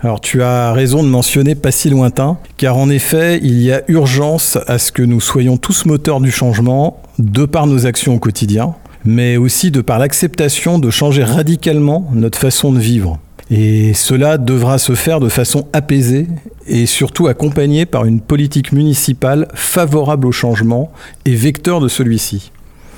Alors 0.00 0.20
tu 0.20 0.42
as 0.42 0.72
raison 0.72 1.02
de 1.02 1.08
mentionner 1.08 1.56
pas 1.56 1.72
si 1.72 1.90
lointain, 1.90 2.38
car 2.56 2.76
en 2.76 2.90
effet 2.90 3.40
il 3.42 3.60
y 3.60 3.72
a 3.72 3.82
urgence 3.88 4.56
à 4.68 4.78
ce 4.78 4.92
que 4.92 5.02
nous 5.02 5.20
soyons 5.20 5.56
tous 5.56 5.84
moteurs 5.86 6.20
du 6.20 6.30
changement, 6.30 7.02
de 7.18 7.44
par 7.44 7.66
nos 7.66 7.86
actions 7.86 8.14
au 8.14 8.18
quotidien, 8.18 8.74
mais 9.04 9.36
aussi 9.36 9.70
de 9.70 9.80
par 9.80 9.98
l'acceptation 9.98 10.78
de 10.78 10.90
changer 10.90 11.24
radicalement 11.24 12.08
notre 12.12 12.38
façon 12.38 12.72
de 12.72 12.78
vivre. 12.78 13.18
Et 13.50 13.92
cela 13.92 14.38
devra 14.38 14.78
se 14.78 14.94
faire 14.94 15.20
de 15.20 15.28
façon 15.28 15.66
apaisée 15.72 16.26
et 16.66 16.86
surtout 16.86 17.26
accompagnée 17.26 17.84
par 17.84 18.04
une 18.06 18.20
politique 18.20 18.72
municipale 18.72 19.48
favorable 19.54 20.26
au 20.26 20.32
changement 20.32 20.90
et 21.26 21.34
vecteur 21.34 21.80
de 21.80 21.88
celui-ci. 21.88 22.52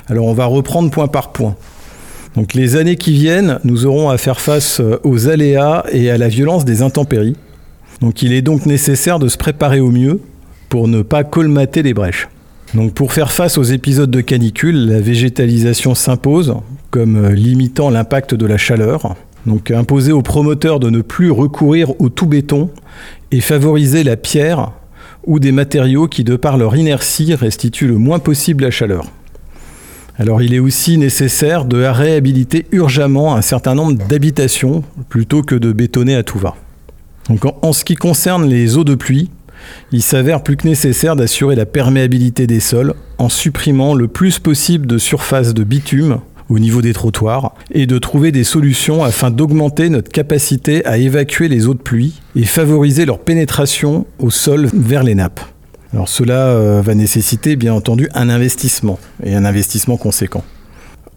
Alors 0.07 0.25
on 0.25 0.33
va 0.33 0.45
reprendre 0.45 0.89
point 0.89 1.07
par 1.07 1.31
point. 1.31 1.55
Donc 2.35 2.53
les 2.53 2.75
années 2.77 2.95
qui 2.95 3.13
viennent, 3.13 3.59
nous 3.63 3.85
aurons 3.85 4.09
à 4.09 4.17
faire 4.17 4.39
face 4.39 4.81
aux 5.03 5.27
aléas 5.27 5.83
et 5.91 6.09
à 6.09 6.17
la 6.17 6.29
violence 6.29 6.65
des 6.65 6.81
intempéries. 6.81 7.35
Donc 7.99 8.21
il 8.21 8.31
est 8.31 8.41
donc 8.41 8.65
nécessaire 8.65 9.19
de 9.19 9.27
se 9.27 9.37
préparer 9.37 9.79
au 9.79 9.91
mieux 9.91 10.21
pour 10.69 10.87
ne 10.87 11.01
pas 11.01 11.23
colmater 11.23 11.83
les 11.83 11.93
brèches. 11.93 12.29
Donc 12.73 12.93
pour 12.93 13.11
faire 13.11 13.31
face 13.31 13.57
aux 13.57 13.63
épisodes 13.63 14.11
de 14.11 14.21
canicule, 14.21 14.87
la 14.87 14.99
végétalisation 14.99 15.95
s'impose 15.95 16.55
comme 16.91 17.29
limitant 17.29 17.89
l'impact 17.89 18.33
de 18.33 18.45
la 18.45 18.57
chaleur. 18.57 19.15
Donc 19.47 19.71
imposer 19.71 20.11
aux 20.11 20.21
promoteurs 20.21 20.79
de 20.81 20.89
ne 20.89 21.01
plus 21.01 21.31
recourir 21.31 21.99
au 22.01 22.09
tout 22.09 22.27
béton 22.27 22.69
et 23.31 23.39
favoriser 23.39 24.03
la 24.03 24.17
pierre 24.17 24.71
ou 25.25 25.39
des 25.39 25.53
matériaux 25.53 26.07
qui, 26.07 26.25
de 26.25 26.35
par 26.35 26.57
leur 26.57 26.75
inertie, 26.75 27.33
restituent 27.33 27.87
le 27.87 27.97
moins 27.97 28.19
possible 28.19 28.65
la 28.65 28.71
chaleur. 28.71 29.05
Alors 30.19 30.41
il 30.41 30.53
est 30.53 30.59
aussi 30.59 30.97
nécessaire 30.97 31.63
de 31.63 31.81
réhabiliter 31.83 32.65
urgemment 32.71 33.35
un 33.35 33.41
certain 33.41 33.73
nombre 33.73 33.93
d'habitations 34.07 34.83
plutôt 35.07 35.43
que 35.43 35.55
de 35.55 35.71
bétonner 35.71 36.15
à 36.15 36.23
tout 36.23 36.39
va. 36.39 36.55
Donc 37.29 37.43
en, 37.61 37.71
ce 37.71 37.85
qui 37.85 37.95
concerne 37.95 38.45
les 38.49 38.77
eaux 38.77 38.83
de 38.83 38.95
pluie, 38.95 39.29
il 39.93 40.01
s'avère 40.01 40.43
plus 40.43 40.57
que 40.57 40.67
nécessaire 40.67 41.15
d'assurer 41.15 41.55
la 41.55 41.65
perméabilité 41.65 42.47
des 42.47 42.59
sols 42.59 42.95
en 43.17 43.29
supprimant 43.29 43.93
le 43.93 44.07
plus 44.07 44.39
possible 44.39 44.87
de 44.87 44.97
surface 44.97 45.53
de 45.53 45.63
bitume 45.63 46.19
au 46.49 46.59
niveau 46.59 46.81
des 46.81 46.93
trottoirs 46.93 47.53
et 47.71 47.85
de 47.85 47.97
trouver 47.97 48.31
des 48.31 48.43
solutions 48.43 49.03
afin 49.03 49.31
d'augmenter 49.31 49.89
notre 49.89 50.11
capacité 50.11 50.85
à 50.85 50.97
évacuer 50.97 51.47
les 51.47 51.67
eaux 51.67 51.73
de 51.73 51.79
pluie 51.79 52.21
et 52.35 52.45
favoriser 52.45 53.05
leur 53.05 53.19
pénétration 53.19 54.05
au 54.19 54.29
sol 54.29 54.69
vers 54.73 55.03
les 55.03 55.15
nappes. 55.15 55.41
Alors 55.93 56.09
cela 56.09 56.47
euh, 56.47 56.81
va 56.81 56.95
nécessiter 56.95 57.55
bien 57.55 57.73
entendu 57.73 58.09
un 58.13 58.29
investissement 58.29 58.99
et 59.23 59.35
un 59.35 59.45
investissement 59.45 59.97
conséquent. 59.97 60.43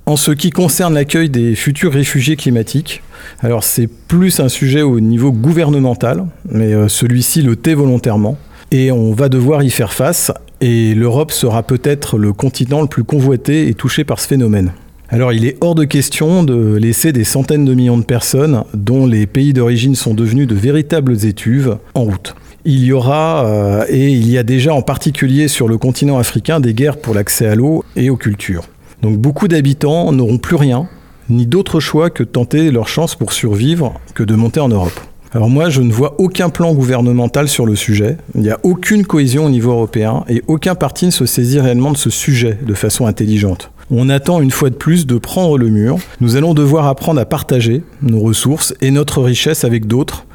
En 0.06 0.16
ce 0.16 0.30
qui 0.30 0.50
concerne 0.50 0.94
l'accueil 0.94 1.28
des 1.28 1.54
futurs 1.54 1.92
réfugiés 1.92 2.36
climatiques, 2.36 3.02
alors 3.42 3.62
c'est 3.62 3.86
plus 3.86 4.40
un 4.40 4.48
sujet 4.48 4.82
au 4.82 4.98
niveau 4.98 5.30
gouvernemental, 5.30 6.26
mais 6.50 6.72
euh, 6.72 6.88
celui-ci 6.88 7.42
le 7.42 7.56
tait 7.56 7.74
volontairement 7.74 8.36
et 8.70 8.92
on 8.92 9.12
va 9.12 9.28
devoir 9.28 9.62
y 9.62 9.70
faire 9.70 9.92
face 9.92 10.32
et 10.60 10.94
l'Europe 10.94 11.32
sera 11.32 11.62
peut-être 11.62 12.18
le 12.18 12.32
continent 12.32 12.82
le 12.82 12.86
plus 12.86 13.04
convoité 13.04 13.68
et 13.68 13.74
touché 13.74 14.04
par 14.04 14.20
ce 14.20 14.28
phénomène. 14.28 14.72
Alors 15.12 15.32
il 15.32 15.44
est 15.44 15.56
hors 15.60 15.74
de 15.74 15.82
question 15.82 16.44
de 16.44 16.76
laisser 16.76 17.12
des 17.12 17.24
centaines 17.24 17.64
de 17.64 17.74
millions 17.74 17.98
de 17.98 18.04
personnes, 18.04 18.62
dont 18.74 19.06
les 19.06 19.26
pays 19.26 19.52
d'origine 19.52 19.96
sont 19.96 20.14
devenus 20.14 20.46
de 20.46 20.54
véritables 20.54 21.26
étuves, 21.26 21.78
en 21.94 22.04
route. 22.04 22.36
Il 22.64 22.84
y 22.84 22.92
aura, 22.92 23.44
euh, 23.44 23.84
et 23.88 24.12
il 24.12 24.30
y 24.30 24.38
a 24.38 24.44
déjà 24.44 24.72
en 24.72 24.82
particulier 24.82 25.48
sur 25.48 25.66
le 25.66 25.78
continent 25.78 26.18
africain, 26.18 26.60
des 26.60 26.74
guerres 26.74 26.96
pour 26.96 27.12
l'accès 27.12 27.48
à 27.48 27.56
l'eau 27.56 27.84
et 27.96 28.08
aux 28.08 28.16
cultures. 28.16 28.62
Donc 29.02 29.18
beaucoup 29.18 29.48
d'habitants 29.48 30.12
n'auront 30.12 30.38
plus 30.38 30.54
rien, 30.54 30.88
ni 31.28 31.44
d'autre 31.44 31.80
choix 31.80 32.10
que 32.10 32.22
de 32.22 32.28
tenter 32.28 32.70
leur 32.70 32.86
chance 32.86 33.16
pour 33.16 33.32
survivre 33.32 33.94
que 34.14 34.22
de 34.22 34.36
monter 34.36 34.60
en 34.60 34.68
Europe. 34.68 35.00
Alors 35.32 35.48
moi, 35.48 35.70
je 35.70 35.82
ne 35.82 35.92
vois 35.92 36.14
aucun 36.18 36.50
plan 36.50 36.72
gouvernemental 36.72 37.48
sur 37.48 37.66
le 37.66 37.74
sujet. 37.74 38.16
Il 38.36 38.42
n'y 38.42 38.50
a 38.50 38.60
aucune 38.62 39.04
cohésion 39.04 39.46
au 39.46 39.50
niveau 39.50 39.72
européen 39.72 40.24
et 40.28 40.42
aucun 40.46 40.76
parti 40.76 41.06
ne 41.06 41.10
se 41.10 41.26
saisit 41.26 41.58
réellement 41.58 41.90
de 41.90 41.96
ce 41.96 42.10
sujet 42.10 42.58
de 42.64 42.74
façon 42.74 43.06
intelligente. 43.06 43.72
On 43.92 44.08
attend 44.08 44.40
une 44.40 44.52
fois 44.52 44.70
de 44.70 44.76
plus 44.76 45.04
de 45.04 45.18
prendre 45.18 45.58
le 45.58 45.68
mur. 45.68 45.98
Nous 46.20 46.36
allons 46.36 46.54
devoir 46.54 46.86
apprendre 46.86 47.20
à 47.20 47.24
partager 47.24 47.82
nos 48.02 48.20
ressources 48.20 48.72
et 48.80 48.92
notre 48.92 49.20
richesse 49.20 49.64
avec 49.64 49.86
d'autres, 49.86 50.26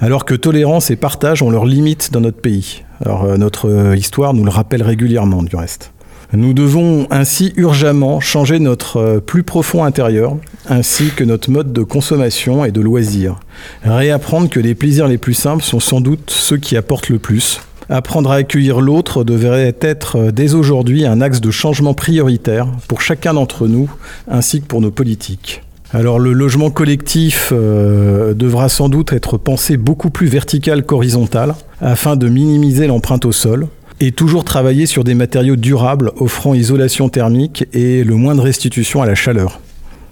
alors 0.00 0.24
que 0.24 0.34
tolérance 0.34 0.90
et 0.90 0.96
partage 0.96 1.40
ont 1.40 1.50
leurs 1.50 1.64
limites 1.64 2.12
dans 2.12 2.20
notre 2.20 2.40
pays. 2.40 2.82
Alors 3.04 3.24
euh, 3.24 3.36
notre 3.36 3.70
euh, 3.70 3.96
histoire 3.96 4.34
nous 4.34 4.42
le 4.42 4.50
rappelle 4.50 4.82
régulièrement 4.82 5.44
du 5.44 5.54
reste. 5.54 5.92
Nous 6.32 6.54
devons 6.54 7.06
ainsi 7.12 7.52
urgemment 7.56 8.18
changer 8.18 8.58
notre 8.58 8.96
euh, 8.96 9.20
plus 9.20 9.44
profond 9.44 9.84
intérieur, 9.84 10.36
ainsi 10.68 11.10
que 11.14 11.22
notre 11.22 11.52
mode 11.52 11.72
de 11.72 11.84
consommation 11.84 12.64
et 12.64 12.72
de 12.72 12.80
loisir. 12.80 13.38
Réapprendre 13.84 14.50
que 14.50 14.58
les 14.58 14.74
plaisirs 14.74 15.06
les 15.06 15.18
plus 15.18 15.34
simples 15.34 15.62
sont 15.62 15.78
sans 15.78 16.00
doute 16.00 16.30
ceux 16.30 16.56
qui 16.56 16.76
apportent 16.76 17.10
le 17.10 17.20
plus, 17.20 17.60
Apprendre 17.88 18.30
à 18.30 18.36
accueillir 18.36 18.80
l'autre 18.80 19.24
devrait 19.24 19.74
être 19.80 20.16
euh, 20.16 20.30
dès 20.30 20.54
aujourd'hui 20.54 21.04
un 21.04 21.20
axe 21.20 21.40
de 21.40 21.50
changement 21.50 21.94
prioritaire 21.94 22.66
pour 22.88 23.00
chacun 23.00 23.34
d'entre 23.34 23.68
nous 23.68 23.90
ainsi 24.28 24.60
que 24.60 24.66
pour 24.66 24.80
nos 24.80 24.90
politiques. 24.90 25.62
Alors 25.92 26.18
le 26.18 26.32
logement 26.32 26.70
collectif 26.70 27.50
euh, 27.52 28.34
devra 28.34 28.68
sans 28.68 28.88
doute 28.88 29.12
être 29.12 29.38
pensé 29.38 29.76
beaucoup 29.76 30.10
plus 30.10 30.26
vertical 30.26 30.84
qu'horizontal 30.84 31.54
afin 31.80 32.16
de 32.16 32.28
minimiser 32.28 32.86
l'empreinte 32.86 33.24
au 33.26 33.32
sol 33.32 33.68
et 34.00 34.10
toujours 34.10 34.44
travailler 34.44 34.86
sur 34.86 35.04
des 35.04 35.14
matériaux 35.14 35.56
durables 35.56 36.10
offrant 36.16 36.54
isolation 36.54 37.08
thermique 37.08 37.66
et 37.72 38.02
le 38.02 38.16
moins 38.16 38.34
de 38.34 38.40
restitution 38.40 39.02
à 39.02 39.06
la 39.06 39.14
chaleur. 39.14 39.60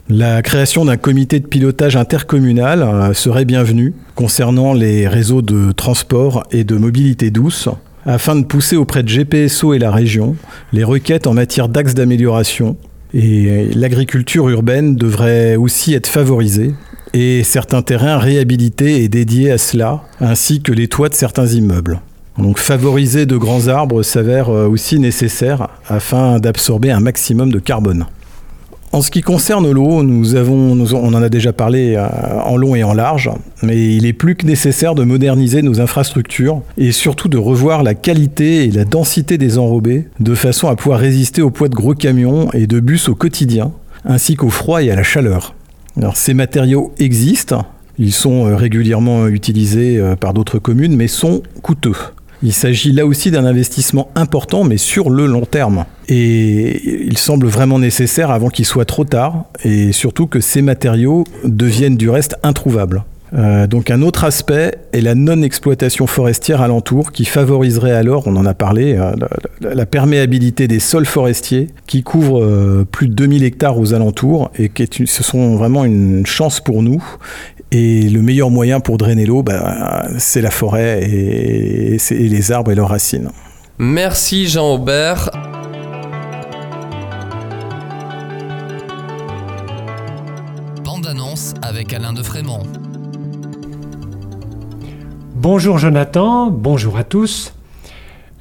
La 0.09 0.43
création 0.43 0.85
d'un 0.85 0.97
comité 0.97 1.39
de 1.39 1.47
pilotage 1.47 1.97
intercommunal 1.97 2.83
euh, 2.83 3.15
serait 3.15 3.45
bienvenue 3.45 3.95
concernant 4.17 4.73
les 4.73 5.07
réseaux 5.07 5.43
de 5.43 5.71
transport 5.73 6.43
et 6.51 6.65
de 6.65 6.77
mobilité 6.77 7.31
douce 7.31 7.69
afin 8.05 8.35
de 8.35 8.45
pousser 8.45 8.77
auprès 8.77 9.05
de 9.05 9.09
GPSO 9.09 9.75
et 9.75 9.79
la 9.79 9.93
région 9.93 10.35
les 10.73 10.83
requêtes 10.83 11.29
en 11.29 11.35
matière 11.35 11.69
d'axes 11.69 11.95
d'amélioration. 11.95 12.77
Et 13.15 13.69
l'agriculture 13.75 14.49
urbaine 14.49 14.97
devrait 14.97 15.55
aussi 15.57 15.95
être 15.95 16.09
favorisée 16.09 16.75
et 17.15 17.45
certains 17.45 17.83
terrains 17.83 18.19
réhabilités 18.19 19.05
et 19.05 19.09
dédiés 19.09 19.53
à 19.53 19.59
cela, 19.59 20.03
ainsi 20.21 20.63
que 20.63 20.73
les 20.73 20.89
toits 20.89 21.11
de 21.11 21.15
certains 21.15 21.47
immeubles. 21.47 22.01
Donc 22.39 22.59
favoriser 22.59 23.27
de 23.27 23.37
grands 23.37 23.69
arbres 23.69 24.03
s'avère 24.03 24.49
euh, 24.49 24.67
aussi 24.67 24.99
nécessaire 24.99 25.69
afin 25.89 26.41
d'absorber 26.41 26.91
un 26.91 27.01
maximum 27.01 27.53
de 27.53 27.59
carbone. 27.61 28.07
En 28.95 29.01
ce 29.01 29.11
qui 29.11 29.23
concerne 29.23 29.71
l'eau, 29.71 30.03
nous 30.03 30.35
avons, 30.35 30.79
on 30.79 31.15
en 31.15 31.23
a 31.23 31.31
déjà 31.31 31.55
parlé 31.55 31.95
euh, 31.97 32.07
en 32.45 32.59
long 32.59 32.75
et 32.75 32.85
en 32.85 32.93
large, 32.93 33.31
mais 33.63 33.97
il 33.97 34.05
est 34.05 34.13
plus 34.13 34.35
que 34.37 34.45
nécessaire 34.45 34.95
de 34.95 35.03
moderniser 35.03 35.63
nos 35.63 35.81
infrastructures 35.81 36.61
et 36.77 36.93
surtout 36.93 37.29
de 37.29 37.39
revoir 37.39 37.83
la 37.83 37.95
qualité 37.95 38.65
et 38.65 38.71
la 38.71 38.85
densité 38.85 39.39
des 39.39 39.57
enrobés 39.57 40.09
de 40.21 40.35
façon 40.35 40.69
à 40.69 40.77
pouvoir 40.77 41.01
résister 41.01 41.41
au 41.41 41.51
poids 41.51 41.71
de 41.71 41.75
gros 41.75 41.95
camions 41.95 42.53
et 42.53 42.67
de 42.67 42.81
bus 42.81 43.09
au 43.09 43.15
quotidien, 43.15 43.73
ainsi 44.05 44.35
qu'au 44.37 44.51
froid 44.51 44.83
et 44.83 44.91
à 44.91 44.95
la 44.95 45.03
chaleur. 45.03 45.55
Ces 46.15 46.35
matériaux 46.35 46.93
existent, 46.99 47.65
ils 47.99 48.13
sont 48.13 48.47
euh, 48.47 48.57
régulièrement 48.57 49.27
utilisés 49.27 49.99
euh, 49.99 50.17
par 50.17 50.35
d'autres 50.35 50.59
communes, 50.59 50.97
mais 50.97 51.09
sont 51.09 51.43
coûteux. 51.63 51.97
Il 52.43 52.53
s'agit 52.53 52.93
là 52.93 53.07
aussi 53.07 53.31
d'un 53.31 53.45
investissement 53.45 54.11
important, 54.15 54.65
mais 54.65 54.77
sur 54.77 55.11
le 55.11 55.27
long 55.27 55.45
terme. 55.45 55.85
Et 56.09 57.05
il 57.07 57.17
semble 57.17 57.47
vraiment 57.47 57.79
nécessaire 57.79 58.31
avant 58.31 58.49
qu'il 58.49 58.65
soit 58.65 58.85
trop 58.85 59.05
tard, 59.05 59.45
et 59.65 59.93
surtout 59.93 60.27
que 60.27 60.41
ces 60.41 60.63
matériaux 60.63 61.25
deviennent 61.45 61.97
du 61.97 62.11
reste 62.11 62.37
introuvables. 62.43 63.05
Euh, 63.35 63.67
donc 63.67 63.91
un 63.91 64.03
autre 64.03 64.25
aspect 64.25 64.75
est 64.93 65.01
la 65.01 65.15
non-exploitation 65.15 66.07
forestière 66.07 66.61
alentour 66.61 67.13
qui 67.13 67.25
favoriserait 67.25 67.93
alors, 67.93 68.27
on 68.27 68.37
en 68.37 68.45
a 68.45 68.53
parlé, 68.53 68.95
euh, 68.99 69.13
la, 69.61 69.87
perméabilité 69.87 70.69
des 70.69 70.81
sols 70.81 71.07
forestiers 71.07 71.69
qui 71.87 72.03
couvrent 72.03 72.43
euh, 72.43 72.87
plus 72.91 73.09
de 73.09 73.15
2000 73.15 73.45
hectares 73.45 73.79
aux 73.79 73.95
alentours 73.95 74.51
et 74.59 74.69
qui 74.69 74.83
est 74.83 75.07
sont 75.07 75.57
vraiment 75.57 75.85
une 75.85 76.27
chance 76.27 76.61
pour 76.61 76.83
nous 76.83 77.03
et 77.73 78.03
le 78.11 78.21
meilleur 78.21 78.51
moyen 78.51 78.81
pour 78.81 78.99
drainer 78.99 79.25
l'eau, 79.25 79.43
bah, 79.43 80.07
c'est 80.19 80.43
la 80.43 80.51
forêt 80.51 81.03
et, 81.03 81.97
et 81.97 82.29
les 82.29 82.53
arbres 82.53 82.71
et 82.71 82.75
leurs 82.75 82.91
racines. 82.91 83.31
Merci 83.79 84.47
Jean-Aubert. 84.47 85.31
Bande 90.85 91.07
annonce 91.07 91.55
avec 91.63 91.95
Alain 91.95 92.13
de 92.13 92.23
Frémont. 92.23 92.63
Bonjour 95.35 95.79
Jonathan, 95.79 96.51
bonjour 96.51 96.99
à 96.99 97.05
tous. 97.05 97.55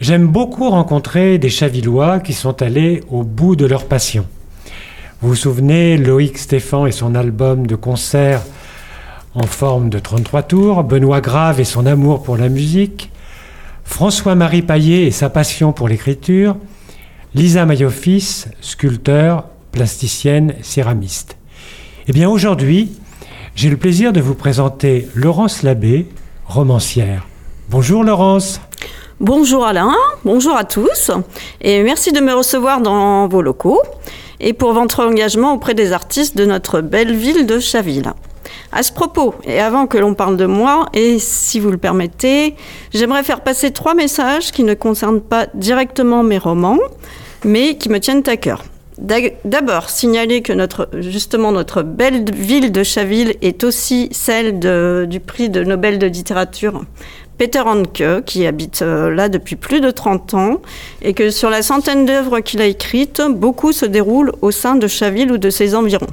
J'aime 0.01 0.27
beaucoup 0.27 0.69
rencontrer 0.69 1.37
des 1.37 1.49
Chavillois 1.49 2.19
qui 2.19 2.33
sont 2.33 2.61
allés 2.61 3.01
au 3.09 3.23
bout 3.23 3.55
de 3.55 3.65
leur 3.65 3.85
passion. 3.85 4.25
Vous 5.21 5.29
vous 5.29 5.35
souvenez, 5.35 5.97
Loïc 5.97 6.37
Stéphan 6.37 6.85
et 6.85 6.91
son 6.91 7.15
album 7.15 7.65
de 7.65 7.75
concert 7.75 8.41
en 9.35 9.43
forme 9.43 9.89
de 9.89 9.99
33 9.99 10.43
tours, 10.43 10.83
Benoît 10.83 11.21
Grave 11.21 11.59
et 11.59 11.65
son 11.65 11.85
amour 11.85 12.23
pour 12.23 12.37
la 12.37 12.49
musique, 12.49 13.11
François-Marie 13.83 14.61
Paillet 14.61 15.03
et 15.03 15.11
sa 15.11 15.29
passion 15.29 15.73
pour 15.73 15.87
l'écriture, 15.87 16.55
Lisa 17.33 17.65
Mayofis, 17.65 18.45
sculpteur, 18.59 19.45
plasticienne, 19.71 20.55
céramiste. 20.61 21.37
Eh 22.07 22.11
bien 22.11 22.29
aujourd'hui, 22.29 22.91
j'ai 23.55 23.69
le 23.69 23.77
plaisir 23.77 24.11
de 24.11 24.19
vous 24.19 24.35
présenter 24.35 25.07
Laurence 25.15 25.63
Labbé, 25.63 26.07
romancière. 26.45 27.27
Bonjour 27.69 28.03
Laurence. 28.03 28.59
Bonjour 29.19 29.65
Alain, 29.65 29.93
bonjour 30.25 30.57
à 30.57 30.63
tous 30.63 31.11
et 31.61 31.83
merci 31.83 32.11
de 32.11 32.19
me 32.19 32.33
recevoir 32.33 32.81
dans 32.81 33.27
vos 33.27 33.41
locaux 33.41 33.81
et 34.39 34.53
pour 34.53 34.73
votre 34.73 35.05
engagement 35.05 35.53
auprès 35.53 35.75
des 35.75 35.93
artistes 35.93 36.35
de 36.35 36.45
notre 36.45 36.81
belle 36.81 37.15
ville 37.15 37.45
de 37.45 37.59
Chaville. 37.59 38.13
À 38.73 38.83
ce 38.83 38.93
propos, 38.93 39.35
et 39.43 39.59
avant 39.59 39.85
que 39.85 39.97
l'on 39.97 40.13
parle 40.13 40.37
de 40.37 40.45
moi, 40.45 40.85
et 40.93 41.19
si 41.19 41.59
vous 41.59 41.71
le 41.71 41.77
permettez, 41.77 42.55
j'aimerais 42.93 43.23
faire 43.23 43.41
passer 43.41 43.71
trois 43.71 43.95
messages 43.95 44.51
qui 44.51 44.63
ne 44.63 44.73
concernent 44.73 45.21
pas 45.21 45.47
directement 45.53 46.23
mes 46.23 46.37
romans, 46.37 46.79
mais 47.43 47.75
qui 47.75 47.89
me 47.89 47.99
tiennent 47.99 48.23
à 48.27 48.37
cœur. 48.37 48.63
D'abord, 48.97 49.89
signaler 49.89 50.41
que 50.41 50.53
notre, 50.53 50.87
justement 50.99 51.51
notre 51.51 51.81
belle 51.81 52.23
ville 52.33 52.71
de 52.71 52.83
Chaville 52.83 53.35
est 53.41 53.63
aussi 53.63 54.09
celle 54.11 54.59
du 55.09 55.19
prix 55.19 55.49
de 55.49 55.63
Nobel 55.63 55.97
de 55.97 56.05
littérature 56.05 56.81
Peter 57.37 57.61
Hanke, 57.61 58.23
qui 58.25 58.45
habite 58.45 58.83
euh, 58.83 59.09
là 59.09 59.27
depuis 59.27 59.55
plus 59.55 59.81
de 59.81 59.89
30 59.89 60.35
ans, 60.35 60.61
et 61.01 61.13
que 61.13 61.31
sur 61.31 61.49
la 61.49 61.63
centaine 61.63 62.05
d'œuvres 62.05 62.39
qu'il 62.41 62.61
a 62.61 62.67
écrites, 62.67 63.23
beaucoup 63.27 63.71
se 63.71 63.87
déroulent 63.87 64.33
au 64.43 64.51
sein 64.51 64.75
de 64.75 64.87
Chaville 64.87 65.31
ou 65.31 65.39
de 65.39 65.49
ses 65.49 65.73
environs. 65.73 66.05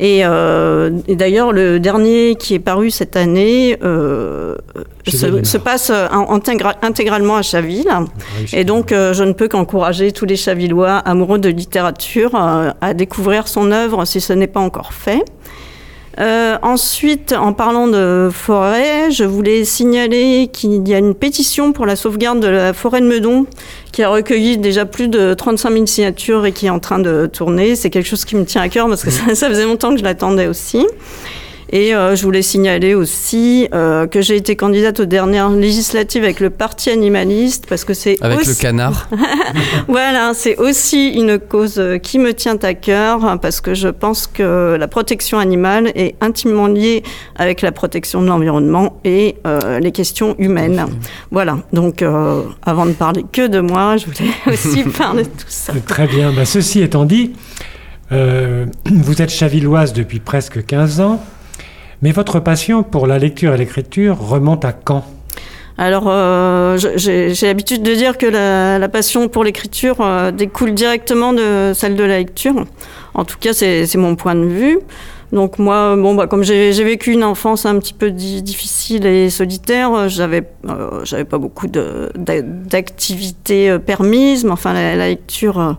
Euh, 0.00 0.90
et, 1.08 1.16
d'ailleurs, 1.16 1.52
le 1.52 1.80
dernier 1.80 2.34
qui 2.34 2.54
est 2.54 2.58
paru 2.58 2.90
cette 2.90 3.16
année 3.16 3.78
euh, 3.82 4.56
se, 5.06 5.56
passe 5.56 5.90
intégralement 6.82 7.36
à 7.36 7.42
Chaville. 7.42 7.88
Ah 7.90 8.04
et 8.52 8.64
donc, 8.64 8.90
je 8.90 9.24
ne 9.24 9.32
peux 9.32 9.48
qu'encourager 9.48 10.12
tous 10.12 10.26
les 10.26 10.36
Chavillois 10.36 10.96
amoureux 10.98 11.38
de 11.38 11.48
littérature 11.48 12.34
à 12.34 12.94
découvrir 12.94 13.48
son 13.48 13.72
œuvre 13.72 14.04
si 14.04 14.20
ce 14.20 14.32
n'est 14.32 14.46
pas 14.46 14.60
encore 14.60 14.92
fait. 14.92 15.24
Euh, 16.18 16.56
ensuite, 16.62 17.32
en 17.32 17.52
parlant 17.52 17.88
de 17.88 18.30
forêt, 18.32 19.10
je 19.10 19.24
voulais 19.24 19.64
signaler 19.64 20.48
qu'il 20.50 20.88
y 20.88 20.94
a 20.94 20.98
une 20.98 21.14
pétition 21.14 21.72
pour 21.72 21.84
la 21.84 21.94
sauvegarde 21.94 22.40
de 22.40 22.48
la 22.48 22.72
forêt 22.72 23.00
de 23.02 23.06
Meudon 23.06 23.46
qui 23.92 24.02
a 24.02 24.08
recueilli 24.08 24.56
déjà 24.56 24.86
plus 24.86 25.08
de 25.08 25.34
35 25.34 25.72
000 25.72 25.86
signatures 25.86 26.46
et 26.46 26.52
qui 26.52 26.66
est 26.66 26.70
en 26.70 26.78
train 26.78 26.98
de 26.98 27.26
tourner. 27.26 27.76
C'est 27.76 27.90
quelque 27.90 28.08
chose 28.08 28.24
qui 28.24 28.36
me 28.36 28.44
tient 28.44 28.62
à 28.62 28.68
cœur 28.68 28.88
parce 28.88 29.02
que 29.02 29.10
ça, 29.10 29.34
ça 29.34 29.48
faisait 29.48 29.64
longtemps 29.64 29.90
que 29.92 29.98
je 29.98 30.04
l'attendais 30.04 30.46
aussi. 30.46 30.86
Et 31.70 31.94
euh, 31.94 32.14
je 32.14 32.22
voulais 32.22 32.42
signaler 32.42 32.94
aussi 32.94 33.68
euh, 33.74 34.06
que 34.06 34.20
j'ai 34.20 34.36
été 34.36 34.54
candidate 34.54 35.00
aux 35.00 35.04
dernières 35.04 35.50
législatives 35.50 36.22
avec 36.22 36.38
le 36.38 36.50
Parti 36.50 36.90
animaliste 36.90 37.66
parce 37.68 37.84
que 37.84 37.92
c'est 37.92 38.22
avec 38.22 38.46
le 38.46 38.54
canard. 38.54 39.08
voilà, 39.88 40.32
c'est 40.34 40.56
aussi 40.58 41.08
une 41.08 41.38
cause 41.38 41.82
qui 42.02 42.20
me 42.20 42.34
tient 42.34 42.58
à 42.62 42.74
cœur 42.74 43.38
parce 43.40 43.60
que 43.60 43.74
je 43.74 43.88
pense 43.88 44.28
que 44.28 44.76
la 44.78 44.86
protection 44.86 45.38
animale 45.38 45.90
est 45.96 46.14
intimement 46.20 46.68
liée 46.68 47.02
avec 47.34 47.62
la 47.62 47.72
protection 47.72 48.22
de 48.22 48.28
l'environnement 48.28 49.00
et 49.04 49.36
euh, 49.46 49.80
les 49.80 49.90
questions 49.90 50.36
humaines. 50.38 50.86
Voilà. 51.32 51.58
Donc, 51.72 52.02
avant 52.62 52.86
de 52.86 52.92
parler 52.92 53.24
que 53.30 53.46
de 53.46 53.58
moi, 53.60 53.96
je 53.96 54.06
voulais 54.06 54.30
aussi 54.46 54.84
parler 54.84 55.24
de 55.24 55.28
tout 55.28 55.46
ça. 55.48 55.72
Très 55.86 56.06
bien. 56.06 56.32
Bah, 56.32 56.44
ceci 56.44 56.82
étant 56.82 57.04
dit. 57.04 57.32
vous 58.10 59.22
êtes 59.22 59.30
chavilloise 59.30 59.92
depuis 59.92 60.20
presque 60.20 60.64
15 60.64 61.00
ans. 61.00 61.20
Mais 62.02 62.12
votre 62.12 62.40
passion 62.40 62.82
pour 62.82 63.06
la 63.06 63.18
lecture 63.18 63.54
et 63.54 63.56
l'écriture 63.56 64.18
remonte 64.18 64.64
à 64.64 64.72
quand? 64.72 65.04
Alors, 65.78 66.04
euh, 66.08 66.78
j'ai 66.96 67.34
l'habitude 67.42 67.82
de 67.82 67.94
dire 67.94 68.16
que 68.16 68.24
la, 68.26 68.88
passion 68.88 69.28
pour 69.28 69.44
l'écriture 69.44 69.96
euh, 70.00 70.30
découle 70.30 70.72
directement 70.72 71.34
de 71.34 71.72
celle 71.74 71.96
de 71.96 72.04
la 72.04 72.16
lecture. 72.18 72.64
En 73.14 73.24
tout 73.24 73.36
cas, 73.38 73.52
c'est 73.52 73.96
mon 73.96 74.16
point 74.16 74.34
de 74.34 74.46
vue. 74.46 74.78
Donc 75.32 75.58
moi, 75.58 75.96
bon, 75.96 76.14
bah, 76.14 76.28
comme 76.28 76.44
j'ai 76.44 76.84
vécu 76.84 77.12
une 77.12 77.24
enfance 77.24 77.66
un 77.66 77.78
petit 77.78 77.92
peu 77.92 78.10
difficile 78.10 79.04
et 79.06 79.28
solitaire, 79.28 80.08
j'avais 80.08 80.44
euh, 80.68 81.04
j'avais 81.04 81.24
pas 81.24 81.38
beaucoup 81.38 81.66
d'activités 81.66 83.76
permises, 83.78 84.44
mais 84.44 84.52
enfin 84.52 84.72
la 84.72 85.08
lecture 85.08 85.76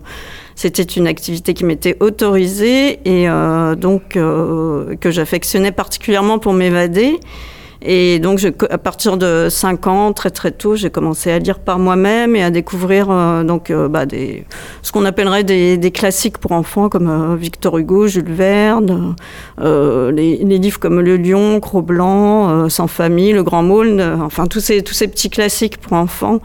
c'était 0.58 0.82
une 0.82 1.06
activité 1.06 1.54
qui 1.54 1.64
m'était 1.64 1.96
autorisée 2.00 2.98
et 3.04 3.28
euh, 3.28 3.76
donc 3.76 4.16
euh, 4.16 4.96
que 4.96 5.12
j'affectionnais 5.12 5.70
particulièrement 5.70 6.40
pour 6.40 6.52
m'évader. 6.52 7.20
Et 7.80 8.18
donc, 8.18 8.40
je, 8.40 8.48
à 8.68 8.78
partir 8.78 9.18
de 9.18 9.46
5 9.48 9.86
ans, 9.86 10.12
très 10.12 10.30
très 10.30 10.50
tôt, 10.50 10.74
j'ai 10.74 10.90
commencé 10.90 11.30
à 11.30 11.38
lire 11.38 11.60
par 11.60 11.78
moi-même 11.78 12.34
et 12.34 12.42
à 12.42 12.50
découvrir 12.50 13.06
euh, 13.08 13.44
donc 13.44 13.70
bah, 13.70 14.04
des, 14.04 14.46
ce 14.82 14.90
qu'on 14.90 15.04
appellerait 15.04 15.44
des, 15.44 15.76
des, 15.76 15.92
classiques 15.92 16.38
pour 16.38 16.50
enfants 16.50 16.88
comme 16.88 17.36
Victor 17.36 17.78
Hugo, 17.78 18.08
Jules 18.08 18.24
Verne, 18.32 19.14
les, 19.60 20.38
les, 20.38 20.58
livres 20.58 20.80
comme 20.80 20.98
Le 20.98 21.16
Lion, 21.18 21.60
Cro-Blanc, 21.60 22.68
Sans 22.68 22.88
famille, 22.88 23.32
Le 23.32 23.44
Grand 23.44 23.62
Maulne, 23.62 24.02
enfin 24.22 24.48
tous 24.48 24.58
ces 24.58 24.82
tous 24.82 24.94
ces 24.94 25.06
petits 25.06 25.30
classiques 25.30 25.78
pour 25.78 25.92
enfants 25.92 26.40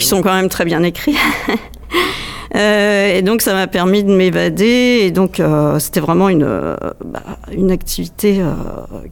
qui 0.00 0.04
sont 0.04 0.20
quand 0.20 0.34
même 0.34 0.48
très 0.48 0.64
bien 0.64 0.82
écrits. 0.82 1.16
Euh, 2.54 3.16
et 3.16 3.22
donc 3.22 3.42
ça 3.42 3.54
m'a 3.54 3.66
permis 3.66 4.04
de 4.04 4.14
m'évader 4.14 5.00
et 5.02 5.10
donc 5.10 5.40
euh, 5.40 5.78
c'était 5.78 6.00
vraiment 6.00 6.28
une, 6.28 6.44
euh, 6.44 6.76
bah, 7.04 7.22
une 7.52 7.70
activité 7.70 8.40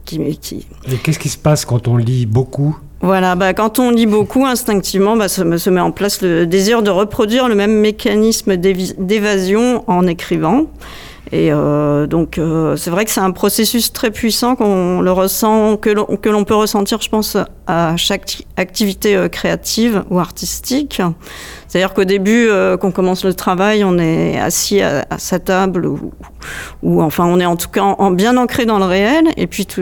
qui, 0.05 0.37
qui... 0.37 0.65
Et 0.91 0.95
qu'est-ce 0.95 1.19
qui 1.19 1.29
se 1.29 1.37
passe 1.37 1.65
quand 1.65 1.87
on 1.87 1.97
lit 1.97 2.25
beaucoup? 2.25 2.77
Voilà, 3.01 3.35
bah, 3.35 3.53
quand 3.53 3.77
on 3.77 3.91
lit 3.91 4.07
beaucoup, 4.07 4.45
instinctivement, 4.45 5.15
bah, 5.15 5.27
se, 5.27 5.57
se 5.57 5.69
met 5.69 5.81
en 5.81 5.91
place 5.91 6.21
le 6.21 6.47
désir 6.47 6.81
de 6.81 6.89
reproduire 6.89 7.47
le 7.47 7.55
même 7.55 7.79
mécanisme 7.79 8.55
d'évasion 8.55 9.83
en 9.87 10.07
écrivant. 10.07 10.65
Et 11.31 11.51
euh, 11.51 12.05
donc, 12.07 12.37
euh, 12.37 12.75
c'est 12.75 12.91
vrai 12.91 13.05
que 13.05 13.11
c'est 13.11 13.21
un 13.21 13.31
processus 13.31 13.91
très 13.91 14.11
puissant 14.11 14.55
qu'on 14.55 15.01
le 15.01 15.11
ressent, 15.11 15.77
que 15.77 15.89
l'on 15.89 16.43
peut 16.43 16.55
ressentir, 16.55 17.01
je 17.01 17.09
pense, 17.09 17.37
à 17.67 17.97
chaque 17.97 18.43
activité 18.57 19.15
euh, 19.15 19.27
créative 19.27 20.03
ou 20.09 20.19
artistique. 20.19 21.01
C'est-à-dire 21.67 21.93
qu'au 21.93 22.03
début, 22.03 22.47
qu'on 22.79 22.91
commence 22.91 23.25
le 23.25 23.33
travail, 23.33 23.83
on 23.83 23.97
est 23.97 24.39
assis 24.39 24.81
à, 24.81 25.05
sa 25.17 25.39
table 25.39 25.85
ou, 26.81 27.01
enfin, 27.01 27.25
on 27.25 27.39
est 27.39 27.45
en 27.45 27.57
tout 27.57 27.67
cas 27.67 27.81
en, 27.81 28.11
bien 28.11 28.37
ancré 28.37 28.65
dans 28.65 28.79
le 28.79 28.85
réel. 28.85 29.25
Et 29.35 29.47
puis, 29.47 29.65
tout, 29.65 29.81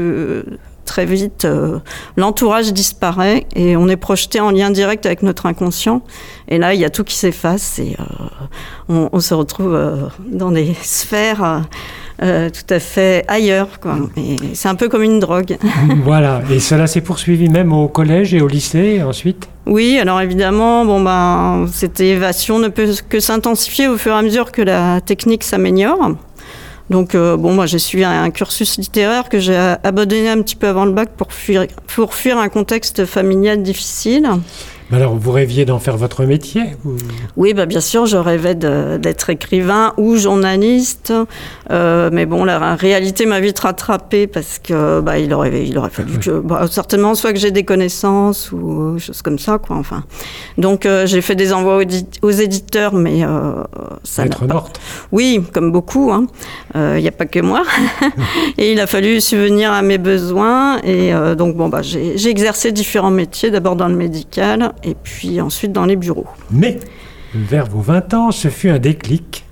très 0.94 1.06
vite, 1.08 1.46
euh, 1.46 1.80
l'entourage 2.18 2.72
disparaît 2.72 3.48
et 3.56 3.76
on 3.76 3.90
est 3.90 3.96
projeté 3.96 4.40
en 4.40 4.52
lien 4.52 4.70
direct 4.70 5.08
avec 5.08 5.24
notre 5.24 5.48
inconscient. 5.48 6.04
Et 6.50 6.60
là, 6.60 6.76
il 6.76 6.80
y 6.80 6.86
a 6.86 6.92
tout 6.92 7.04
qui 7.04 7.16
s'efface 7.16 7.80
et 7.80 7.98
euh, 8.00 9.08
on, 9.12 9.20
se 9.20 9.34
retrouve 9.34 9.74
euh, 9.74 9.96
dans 10.28 10.52
des 10.52 10.76
sphères 10.84 11.64
tout 12.20 12.70
à 12.70 12.80
fait 12.80 13.26
ailleurs. 13.28 13.68
C'est 14.54 14.70
un 14.70 14.76
peu 14.76 14.88
comme 14.88 15.02
une 15.02 15.20
drogue. 15.20 15.58
voilà. 16.06 16.42
Et 16.52 16.60
cela 16.60 16.86
s'est 16.86 17.02
poursuivi 17.02 17.50
même 17.50 17.74
au 17.74 17.88
collège 17.88 18.34
et 18.36 18.40
au 18.40 18.48
lycée 18.48 19.02
ensuite? 19.02 19.50
Oui, 19.66 19.98
alors 20.00 20.22
évidemment, 20.22 20.86
bon 20.86 21.02
ben, 21.02 21.66
cette 21.74 22.00
évasion 22.00 22.60
ne 22.60 22.68
peut 22.68 22.88
que 23.10 23.20
s'intensifier 23.20 23.88
au 23.88 23.98
fur 23.98 24.14
et 24.14 24.18
à 24.18 24.22
mesure 24.22 24.52
que 24.52 24.62
la 24.62 25.02
technique 25.02 25.44
s'améliore. 25.44 26.12
Donc, 26.90 27.16
euh, 27.16 27.38
bon, 27.38 27.54
moi, 27.54 27.66
j'ai 27.66 27.80
suivi 27.80 28.04
un, 28.04 28.30
cursus 28.30 28.78
littéraire 28.78 29.30
que 29.30 29.40
j'ai 29.40 29.56
abandonné 29.84 30.30
un 30.30 30.42
petit 30.42 30.56
peu 30.56 30.68
avant 30.68 30.86
le 30.86 30.92
bac 30.92 31.10
pour 31.16 31.32
fuir, 31.32 31.66
pour 31.96 32.14
fuir 32.14 32.38
un 32.38 32.50
contexte 32.50 33.06
familial 33.06 33.64
difficile. 33.64 34.30
Alors, 34.92 35.16
vous 35.16 35.32
rêviez 35.32 35.66
d'en 35.66 35.80
faire 35.80 35.98
votre 35.98 36.26
métier 36.26 36.62
Oui, 37.38 37.54
bah, 37.54 37.66
bien 37.66 37.82
sûr, 37.82 38.06
je 38.06 38.18
rêvais 38.18 38.56
d'être 38.56 39.30
écrivain 39.30 39.94
ou 39.98 40.18
journaliste. 40.18 41.14
Euh, 41.72 42.10
mais 42.12 42.26
bon, 42.26 42.44
la 42.44 42.76
réalité 42.76 43.26
m'a 43.26 43.40
vite 43.40 43.60
rattrapé 43.60 44.28
parce 44.28 44.60
que 44.60 45.00
bah, 45.02 45.18
il, 45.20 45.34
aurait, 45.34 45.66
il 45.66 45.78
aurait 45.78 45.90
fallu 45.90 46.20
que, 46.20 46.40
bah, 46.40 46.66
certainement, 46.70 47.16
soit 47.16 47.34
que 47.34 47.40
j'ai 47.40 47.52
des 47.52 47.64
connaissances 47.64 48.52
ou 48.52 48.98
choses 49.00 49.22
comme 49.22 49.40
ça, 49.40 49.58
quoi. 49.58 49.78
Enfin, 49.78 50.04
donc 50.58 50.86
euh, 50.86 51.06
j'ai 51.06 51.22
fait 51.22 51.36
des 51.36 51.54
envois 51.54 51.82
aux, 52.22 52.32
éditeurs, 52.32 52.94
mais 52.94 53.24
euh, 53.24 53.64
ça 54.04 54.26
pas. 54.26 54.46
morte. 54.46 54.80
Oui, 55.12 55.42
comme 55.54 55.72
beaucoup. 55.72 56.12
Il 56.12 56.80
hein. 56.80 57.00
n'y 57.00 57.08
a 57.08 57.12
pas 57.12 57.26
que 57.26 57.40
moi. 57.40 57.64
et 58.58 58.74
il 58.74 58.80
a 58.80 58.88
fallu 58.88 59.22
subvenir 59.22 59.72
à 59.72 59.82
mes 59.82 59.98
besoins. 59.98 60.80
Et 60.84 61.12
donc, 61.38 61.56
bon, 61.56 61.70
bah, 61.70 61.82
j'ai 61.82 62.30
exercé 62.30 62.72
différents 62.72 63.12
métiers, 63.12 63.50
d'abord 63.50 63.76
dans 63.76 63.88
le 63.88 63.96
médical 63.96 64.73
et 64.84 64.96
puis 64.96 65.42
ensuite 65.42 65.72
dans 65.72 65.86
les 65.86 65.96
bureaux. 65.96 66.28
Mais 66.52 66.80
vers 67.34 67.68
vos 67.68 67.82
20 67.82 68.14
ans, 68.14 68.32
ce 68.32 68.48
fut 68.48 68.70
un 68.70 68.80
déclic. 68.80 69.46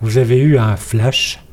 Vous 0.00 0.18
avez 0.18 0.38
eu 0.38 0.58
un 0.58 0.76
flash, 0.76 1.44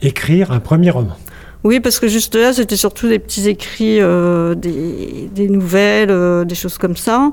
écrire 0.00 0.52
un 0.52 0.60
premier 0.60 0.90
roman. 0.90 1.16
Oui, 1.62 1.78
parce 1.78 2.00
que 2.00 2.08
juste 2.08 2.34
là, 2.36 2.54
c'était 2.54 2.76
surtout 2.76 3.06
des 3.06 3.18
petits 3.18 3.46
écrits, 3.46 4.00
euh, 4.00 4.54
des, 4.54 5.48
nouvelles, 5.50 6.10
euh, 6.10 6.44
des 6.44 6.54
choses 6.54 6.78
comme 6.78 6.96
ça. 6.96 7.32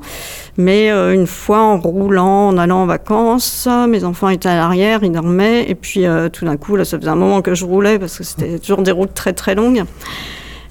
Mais 0.58 0.92
euh, 0.92 1.14
une 1.14 1.28
fois 1.28 1.62
en 1.62 1.80
roulant, 1.80 2.50
en 2.50 2.58
allant 2.58 2.82
en 2.82 2.86
vacances, 2.86 3.70
mes 3.88 4.04
enfants 4.04 4.28
étaient 4.28 4.50
à 4.50 4.58
l'arrière, 4.58 5.00
ils 5.04 5.14
dormaient. 5.14 5.70
Et 5.70 5.76
puis 5.76 6.06
tout 6.34 6.44
d'un 6.44 6.58
coup, 6.58 6.76
là, 6.76 6.84
ça 6.84 7.00
faisait 7.00 7.10
un 7.10 7.16
moment 7.16 7.42
que 7.42 7.56
je 7.56 7.64
roulais 7.64 8.00
parce 8.00 8.18
que 8.18 8.26
c'était 8.26 8.60
toujours 8.60 8.82
des 8.82 8.92
routes 8.92 9.14
très 9.14 9.32
très 9.32 9.56
longues. 9.56 9.86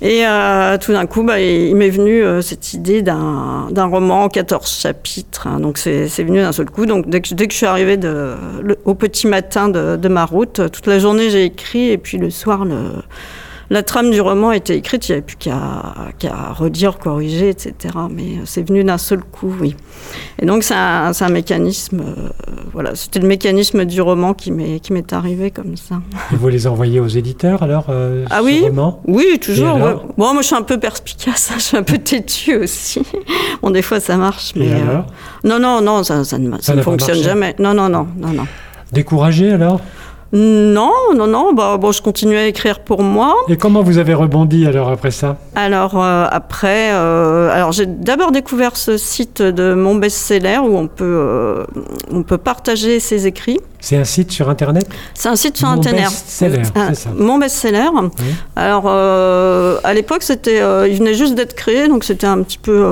Et 0.02 0.26
euh, 0.26 0.76
tout 0.78 0.92
d'un 0.92 1.06
coup, 1.06 1.22
bah, 1.22 1.40
il 1.40 1.74
m'est 1.74 1.90
venu 1.90 2.22
euh, 2.22 2.42
cette 2.42 2.74
idée 2.74 3.02
d'un, 3.02 3.68
roman 3.74 4.24
en 4.24 4.28
14 4.28 4.80
chapitres. 4.80 5.46
Hein. 5.46 5.60
donc 5.60 5.78
c'est, 5.78 6.06
venu 6.22 6.40
d'un 6.40 6.52
seul 6.52 6.70
coup. 6.70 6.86
Donc 6.86 7.08
dès 7.08 7.20
que, 7.20 7.28
je 7.28 7.56
suis 7.56 7.66
arrivée 7.66 7.96
de, 7.96 8.34
au 8.84 8.94
petit 8.94 9.26
matin 9.26 9.68
de, 9.68 10.08
ma 10.08 10.24
route, 10.24 10.70
toute 10.70 10.86
la 10.86 10.98
journée 10.98 11.30
j'ai 11.30 11.44
écrit 11.44 11.90
et 11.90 11.98
puis 11.98 12.18
le 12.18 12.30
soir 12.30 12.64
le, 12.64 12.76
la 13.70 13.82
trame 13.82 14.10
du 14.10 14.20
roman 14.20 14.52
été 14.52 14.74
écrite, 14.74 15.08
il 15.08 15.12
n'y 15.12 15.16
avait 15.16 15.26
plus 15.26 15.36
qu'à 15.36 16.52
redire, 16.52 16.98
corriger, 16.98 17.48
etc. 17.48 17.94
Mais 18.10 18.40
c'est 18.44 18.66
venu 18.66 18.84
d'un 18.84 18.98
seul 18.98 19.20
coup, 19.20 19.52
oui. 19.60 19.76
Et 20.40 20.46
donc 20.46 20.62
c'est 20.62 20.74
un, 20.74 21.28
mécanisme, 21.28 22.00
euh, 22.00 22.28
voilà, 22.72 22.94
c'était 22.94 23.18
le 23.18 23.26
mécanisme 23.26 23.84
du 23.84 24.00
roman 24.00 24.34
qui 24.34 24.52
m'est 24.52 25.12
arrivé 25.12 25.50
comme 25.50 25.76
ça. 25.76 26.00
Et 26.32 26.36
vous 26.36 26.48
les 26.48 26.66
envoyez 26.66 27.00
aux 27.00 27.08
éditeurs 27.08 27.62
alors 27.62 27.86
euh, 27.88 28.24
Ah 28.30 28.42
oui 28.42 28.62
roman? 28.64 29.02
Oui, 29.06 29.38
toujours. 29.40 29.76
Ouais. 29.76 29.94
Bon, 30.16 30.32
moi 30.32 30.42
je 30.42 30.46
suis 30.46 30.56
un 30.56 30.62
peu 30.62 30.78
perspicace, 30.78 31.52
je 31.56 31.62
suis 31.62 31.76
un 31.76 31.82
peu 31.82 31.98
têtue 31.98 32.56
aussi. 32.56 33.02
Bon, 33.62 33.70
des 33.70 33.82
fois 33.82 34.00
ça 34.00 34.16
marche, 34.16 34.52
mais 34.54 34.72
euh, 34.72 35.00
non, 35.44 35.58
non, 35.58 35.80
non, 35.80 36.04
ça, 36.04 36.22
ça 36.24 36.38
ne, 36.38 36.50
ça 36.52 36.62
Ça 36.62 36.74
ne 36.74 36.82
fonctionne 36.82 37.22
jamais. 37.22 37.54
Non, 37.58 37.74
non, 37.74 37.88
non, 37.88 38.06
non, 38.16 38.28
non. 38.28 38.46
Découragé 38.92 39.52
alors? 39.52 39.80
Non, 40.36 40.92
non, 41.14 41.26
non. 41.26 41.54
Bah, 41.54 41.78
bon, 41.78 41.92
je 41.92 42.02
continue 42.02 42.36
à 42.36 42.46
écrire 42.46 42.80
pour 42.80 43.02
moi. 43.02 43.34
Et 43.48 43.56
comment 43.56 43.82
vous 43.82 43.96
avez 43.96 44.12
rebondi 44.12 44.66
alors 44.66 44.90
après 44.90 45.10
ça? 45.10 45.38
Alors 45.54 46.02
euh, 46.02 46.26
après, 46.30 46.90
euh, 46.92 47.50
alors 47.50 47.72
j'ai 47.72 47.86
d'abord 47.86 48.32
découvert 48.32 48.76
ce 48.76 48.98
site 48.98 49.40
de 49.40 49.72
mon 49.72 49.94
best-seller 49.94 50.58
où 50.58 50.76
on 50.76 50.88
peut, 50.88 51.04
euh, 51.04 51.64
on 52.10 52.22
peut 52.22 52.38
partager 52.38 53.00
ses 53.00 53.26
écrits. 53.26 53.60
C'est 53.80 53.96
un 53.96 54.04
site 54.04 54.32
sur 54.32 54.48
internet? 54.50 54.86
C'est 55.14 55.28
un 55.28 55.36
site 55.36 55.56
sur 55.56 55.68
Mon 55.68 55.74
Internet. 55.74 56.04
best-seller, 56.04 56.62
c'est 56.88 56.94
ça. 56.94 57.10
Mon 57.16 57.38
best-seller. 57.38 57.88
Alors 58.56 58.88
à 58.88 59.94
l'époque, 59.94 60.22
c'était, 60.22 60.60
il 60.90 60.96
venait 60.98 61.14
juste 61.14 61.34
d'être 61.34 61.54
créé, 61.54 61.86
donc 61.86 62.02
c'était 62.02 62.26
un 62.26 62.42
petit 62.42 62.58
peu, 62.58 62.84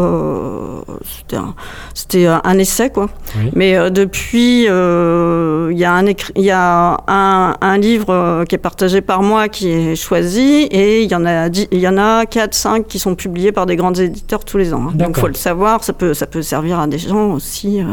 c'était 1.16 1.36
un, 1.36 1.54
c'était 1.94 2.26
un 2.26 2.58
essai 2.58 2.90
quoi. 2.90 3.08
Oui. 3.36 3.50
Mais 3.54 3.90
depuis, 3.90 4.66
il 4.66 5.78
y 5.78 5.84
a 5.84 5.92
un 5.92 6.04
il 6.36 6.44
y 6.44 6.50
a 6.50 6.96
un, 7.08 7.33
un 7.60 7.78
livre 7.78 8.10
euh, 8.10 8.44
qui 8.44 8.54
est 8.54 8.58
partagé 8.58 9.00
par 9.00 9.22
moi 9.22 9.48
qui 9.48 9.70
est 9.70 9.96
choisi 9.96 10.62
et 10.70 11.02
il 11.02 11.10
y 11.10 11.14
en 11.14 11.24
a 11.26 11.48
il 11.48 11.78
y 11.78 11.88
en 11.88 11.96
a 11.98 12.26
4 12.26 12.54
5 12.54 12.86
qui 12.86 12.98
sont 12.98 13.14
publiés 13.14 13.52
par 13.52 13.66
des 13.66 13.76
grands 13.76 13.94
éditeurs 13.94 14.44
tous 14.44 14.58
les 14.58 14.72
ans. 14.74 14.82
hein. 14.88 14.92
Donc 14.92 15.08
D'accord. 15.08 15.20
faut 15.22 15.28
le 15.28 15.34
savoir, 15.34 15.84
ça 15.84 15.92
peut 15.92 16.14
ça 16.14 16.26
peut 16.26 16.42
servir 16.42 16.78
à 16.80 16.86
des 16.86 16.98
gens 16.98 17.32
aussi 17.32 17.80
euh, 17.80 17.84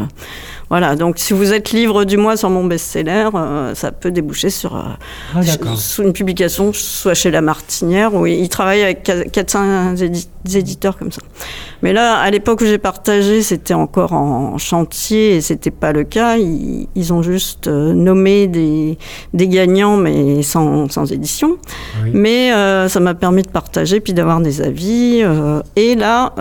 voilà, 0.72 0.96
donc 0.96 1.18
si 1.18 1.34
vous 1.34 1.52
êtes 1.52 1.72
livre 1.72 2.04
du 2.04 2.16
mois 2.16 2.38
sur 2.38 2.48
mon 2.48 2.64
best-seller, 2.64 3.28
euh, 3.34 3.74
ça 3.74 3.92
peut 3.92 4.10
déboucher 4.10 4.48
sur, 4.48 4.74
euh, 4.74 4.80
Ah 5.34 5.40
une 5.98 6.14
publication, 6.14 6.72
soit 6.72 7.12
chez 7.12 7.30
La 7.30 7.42
Martinière, 7.42 8.14
où 8.14 8.24
ils 8.24 8.48
travaillent 8.48 8.80
avec 8.80 9.02
400 9.32 9.96
éditeurs 10.54 10.96
comme 10.96 11.12
ça. 11.12 11.20
Mais 11.82 11.92
là, 11.92 12.16
à 12.16 12.30
l'époque 12.30 12.62
où 12.62 12.64
j'ai 12.64 12.78
partagé, 12.78 13.42
c'était 13.42 13.74
encore 13.74 14.14
en 14.14 14.56
chantier 14.56 15.36
et 15.36 15.40
c'était 15.42 15.70
pas 15.70 15.92
le 15.92 16.04
cas. 16.04 16.38
Ils, 16.38 16.88
ils 16.94 17.12
ont 17.12 17.20
juste 17.20 17.66
euh, 17.68 17.92
nommé 17.92 18.46
des, 18.46 18.96
des 19.34 19.48
gagnants, 19.48 19.98
mais 19.98 20.42
sans, 20.42 20.88
sans 20.88 21.12
édition. 21.12 21.58
Oui. 22.02 22.12
Mais 22.14 22.54
euh, 22.54 22.88
ça 22.88 22.98
m'a 23.00 23.12
permis 23.12 23.42
de 23.42 23.48
partager 23.48 24.00
puis 24.00 24.14
d'avoir 24.14 24.40
des 24.40 24.62
avis. 24.62 25.22
et 25.76 25.96
là, 25.96 26.32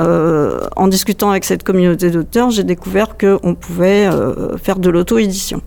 en 0.77 0.87
discutant 0.87 1.31
avec 1.31 1.43
cette 1.43 1.63
communauté 1.63 2.11
d'auteurs, 2.11 2.49
j'ai 2.49 2.63
découvert 2.63 3.17
qu'on 3.17 3.55
pouvait 3.55 4.07
faire 4.61 4.79
de 4.79 4.89
l'auto-édition. 4.89 5.61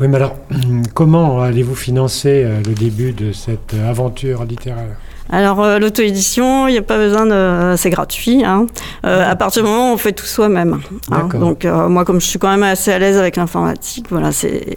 Oui, 0.00 0.08
mais 0.08 0.16
alors, 0.16 0.36
comment 0.94 1.40
allez-vous 1.40 1.76
financer 1.76 2.42
euh, 2.44 2.60
le 2.66 2.74
début 2.74 3.12
de 3.12 3.32
cette 3.32 3.74
euh, 3.74 3.88
aventure 3.88 4.44
littéraire? 4.44 4.96
Alors 5.30 5.62
euh, 5.62 5.78
l'auto-édition, 5.78 6.68
il 6.68 6.72
n'y 6.72 6.78
a 6.78 6.82
pas 6.82 6.98
besoin 6.98 7.24
de, 7.26 7.76
c'est 7.76 7.90
gratuit. 7.90 8.44
Hein. 8.44 8.66
Euh, 9.06 9.30
à 9.30 9.34
partir 9.36 9.62
du 9.62 9.68
moment 9.68 9.90
où 9.90 9.94
on 9.94 9.96
fait 9.96 10.12
tout 10.12 10.26
soi-même. 10.26 10.80
hein. 11.10 11.28
Donc 11.38 11.64
euh, 11.64 11.88
moi, 11.88 12.04
comme 12.04 12.20
je 12.20 12.26
suis 12.26 12.38
quand 12.38 12.50
même 12.50 12.62
assez 12.62 12.92
à 12.92 12.98
l'aise 12.98 13.16
avec 13.16 13.36
l'informatique, 13.36 14.06
voilà, 14.10 14.32
c'est. 14.32 14.76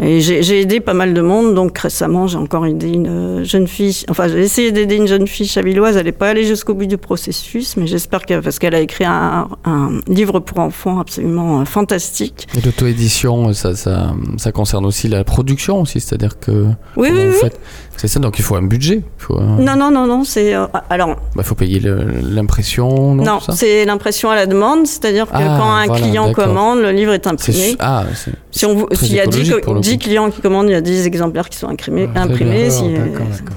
Et 0.00 0.20
j'ai 0.20 0.42
j'ai 0.42 0.60
aidé 0.60 0.80
pas 0.80 0.94
mal 0.94 1.14
de 1.14 1.20
monde. 1.20 1.54
Donc 1.54 1.76
récemment, 1.78 2.26
j'ai 2.28 2.38
encore 2.38 2.64
aidé 2.66 2.88
une 2.88 3.08
euh, 3.40 3.44
jeune 3.44 3.66
fille. 3.66 4.04
Enfin, 4.08 4.28
j'ai 4.28 4.38
essayé 4.40 4.70
d'aider 4.72 4.96
une 4.96 5.08
jeune 5.08 5.26
fille 5.26 5.46
chavilloise. 5.48 5.96
Elle 5.96 6.06
n'est 6.06 6.12
pas 6.12 6.28
allée 6.28 6.44
jusqu'au 6.44 6.74
bout 6.74 6.86
du 6.86 6.96
processus, 6.98 7.76
mais 7.76 7.86
j'espère 7.86 8.24
que 8.24 8.38
parce 8.40 8.58
qu'elle 8.58 8.74
a 8.76 8.80
écrit 8.80 9.04
un, 9.04 9.48
un 9.64 10.00
livre 10.06 10.38
pour 10.40 10.60
enfants 10.60 11.00
absolument 11.00 11.60
euh, 11.60 11.64
fantastique. 11.64 12.46
Et 12.56 12.60
l'auto-édition, 12.64 13.52
ça, 13.52 13.74
ça, 13.74 14.12
ça 14.36 14.52
concerne 14.52 14.86
aussi 14.86 15.08
la 15.08 15.24
production 15.24 15.80
aussi, 15.80 16.00
c'est-à-dire 16.00 16.38
que. 16.38 16.66
Oui, 16.96 17.08
oui, 17.12 17.20
oui. 17.26 17.32
faites 17.40 17.58
C'est 17.96 18.08
ça, 18.08 18.20
donc 18.20 18.38
il 18.38 18.42
faut 18.44 18.54
un 18.54 18.62
budget. 18.62 19.02
Il 19.04 19.22
faut, 19.22 19.38
un- 19.38 19.58
Non, 19.58 19.76
non, 19.76 19.87
non, 19.90 20.06
non. 20.06 20.24
C'est 20.24 20.54
euh, 20.54 20.66
alors 20.90 21.16
bah, 21.34 21.42
faut 21.42 21.54
payer 21.54 21.80
l'impression, 22.22 23.14
non, 23.14 23.24
Non, 23.24 23.38
c'est 23.52 23.84
l'impression 23.84 24.30
à 24.30 24.34
la 24.36 24.46
demande, 24.46 24.86
c'est-à-dire 24.86 25.26
que 25.26 25.32
Ah, 25.34 25.56
quand 25.58 25.70
un 25.72 25.86
voilà, 25.86 26.00
client 26.02 26.32
commande, 26.32 26.80
le 26.80 26.90
livre 26.92 27.12
est 27.12 27.26
imprimé. 27.26 27.76
ah, 27.80 28.04
c'est- 28.14 28.32
Si 28.50 28.66
on, 28.66 28.86
s'il 28.92 29.14
y 29.14 29.20
a 29.20 29.26
10, 29.26 29.40
écologique 29.50 29.64
pour 29.64 29.74
le 29.74 29.80
10 29.80 29.92
coup. 29.98 30.04
clients 30.04 30.30
qui 30.30 30.40
commandent, 30.40 30.66
il 30.68 30.72
y 30.72 30.76
a 30.76 30.80
10 30.80 31.06
exemplaires 31.06 31.48
qui 31.48 31.58
sont 31.58 31.68
imprimés. 31.68 32.08
Ah, 32.14 32.22
imprimés 32.22 32.62
bien. 32.62 32.70
si- 32.70 32.92
D'accord, 32.94 33.26
d'accord. 33.30 33.56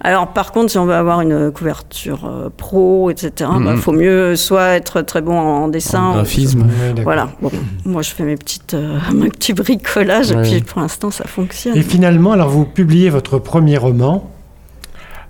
alors 0.00 0.28
par 0.28 0.52
contre, 0.52 0.70
si 0.70 0.78
on 0.78 0.86
veut 0.86 0.94
avoir 0.94 1.20
une 1.20 1.50
couverture 1.50 2.24
euh, 2.24 2.48
pro, 2.56 3.10
etc., 3.10 3.50
il 3.54 3.60
Mhm. 3.60 3.76
faut 3.78 3.92
mieux 3.92 4.36
soit 4.36 4.68
être 4.70 5.02
très 5.02 5.20
bon 5.22 5.38
en 5.38 5.68
dessin. 5.68 6.02
En 6.02 6.10
ou- 6.10 6.14
graphisme. 6.14 6.62
Ouais, 6.62 6.88
d'accord. 6.88 7.04
Voilà. 7.04 7.28
Bon, 7.42 7.50
moi, 7.84 8.02
je 8.02 8.10
fais 8.10 8.22
mes 8.24 8.36
petites, 8.36 8.74
euh, 8.74 8.98
mes 9.14 9.28
petits 9.28 9.52
bricolages 9.52 10.30
Ouais. 10.30 10.48
et 10.48 10.50
puis 10.52 10.60
pour 10.62 10.80
l'instant, 10.80 11.10
ça 11.10 11.24
fonctionne. 11.24 11.76
Et 11.76 11.82
finalement, 11.82 12.32
alors 12.32 12.48
vous 12.48 12.64
publiez 12.64 13.10
votre 13.10 13.38
premier 13.38 13.76
roman, 13.78 14.30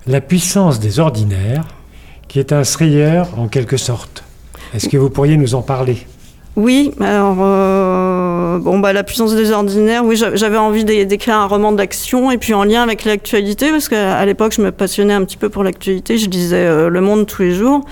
La 0.06 0.20
puissance 0.20 0.78
des 0.78 1.00
ordinaires, 1.00 1.64
qui 2.28 2.38
est 2.38 2.52
un 2.52 2.62
thriller 2.62 3.26
en 3.38 3.48
quelque 3.48 3.76
sorte. 3.76 4.22
Est-ce 4.74 4.88
que 4.88 4.96
vous 4.96 5.10
pourriez 5.10 5.36
nous 5.36 5.54
en 5.54 5.62
parler? 5.62 5.98
Oui, 6.54 6.90
alors 7.00 7.36
euh, 7.40 8.58
bon 8.58 8.78
bah 8.78 8.94
la 8.94 9.02
puissance 9.04 9.34
des 9.34 9.50
ordinaires. 9.52 10.02
Oui, 10.06 10.16
j'a- 10.16 10.34
j'avais 10.36 10.56
envie 10.56 10.86
d'é- 10.86 11.04
d'écrire 11.04 11.34
un 11.36 11.46
roman 11.46 11.70
d'action 11.70 12.30
et 12.30 12.38
puis 12.38 12.54
en 12.54 12.64
lien 12.64 12.82
avec 12.82 13.04
l'actualité 13.04 13.70
parce 13.70 13.90
qu'à 13.90 14.24
l'époque 14.24 14.54
je 14.56 14.62
me 14.62 14.72
passionnais 14.72 15.12
un 15.12 15.22
petit 15.24 15.36
peu 15.36 15.50
pour 15.50 15.64
l'actualité. 15.64 16.16
Je 16.16 16.30
lisais 16.30 16.64
euh, 16.64 16.88
Le 16.88 17.00
Monde 17.02 17.26
tous 17.26 17.42
les 17.42 17.52
jours 17.52 17.84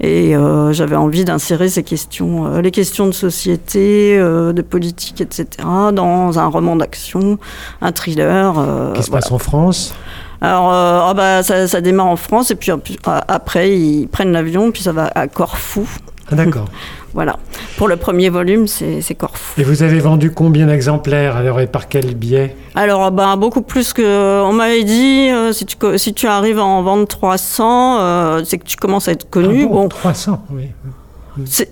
et 0.00 0.34
euh, 0.34 0.72
j'avais 0.72 0.96
envie 0.96 1.24
d'insérer 1.24 1.68
ces 1.68 1.84
questions, 1.84 2.58
les 2.60 2.72
questions 2.72 3.06
de 3.06 3.12
société, 3.12 4.18
de 4.18 4.62
politique, 4.62 5.20
etc. 5.20 5.46
dans 5.92 6.38
un 6.40 6.46
roman 6.48 6.74
d'action, 6.74 7.38
un 7.82 7.92
thriller. 7.92 8.54
Qui 8.94 9.02
se 9.04 9.10
voilà. 9.10 9.22
passe 9.22 9.30
en 9.30 9.38
France? 9.38 9.94
Alors, 10.40 10.72
euh, 10.72 11.00
ah 11.10 11.14
bah, 11.14 11.42
ça, 11.42 11.66
ça 11.66 11.80
démarre 11.80 12.06
en 12.06 12.16
France 12.16 12.50
et 12.50 12.54
puis 12.54 12.70
a- 13.06 13.24
après 13.28 13.76
ils 13.76 14.06
prennent 14.08 14.32
l'avion 14.32 14.70
puis 14.70 14.82
ça 14.82 14.92
va 14.92 15.10
à 15.14 15.26
Corfou. 15.28 15.86
Ah, 16.30 16.34
D'accord. 16.34 16.66
Voilà. 17.14 17.36
Pour 17.78 17.88
le 17.88 17.96
premier 17.96 18.28
volume, 18.28 18.66
c'est 18.68 19.14
Corfou. 19.16 19.58
Et 19.58 19.64
vous 19.64 19.82
avez 19.82 19.98
vendu 19.98 20.30
combien 20.30 20.66
d'exemplaires 20.66 21.36
alors 21.36 21.58
et 21.58 21.66
par 21.66 21.88
quel 21.88 22.14
biais? 22.14 22.54
Alors, 22.76 23.10
ben, 23.10 23.36
beaucoup 23.38 23.62
plus 23.62 23.94
que. 23.94 24.42
On 24.42 24.52
m'avait 24.52 24.84
dit, 24.84 25.30
euh, 25.30 25.52
si, 25.52 25.64
tu, 25.64 25.76
si 25.96 26.12
tu 26.12 26.26
arrives 26.26 26.58
à 26.58 26.64
en 26.64 26.82
vendre 26.82 27.08
300, 27.08 27.98
euh, 28.00 28.42
c'est 28.44 28.58
que 28.58 28.64
tu 28.66 28.76
commences 28.76 29.08
à 29.08 29.12
être 29.12 29.28
connu. 29.30 29.62
Ah 29.64 29.68
bon, 29.68 29.74
bon, 29.84 29.88
300, 29.88 30.44
oui. 30.50 30.68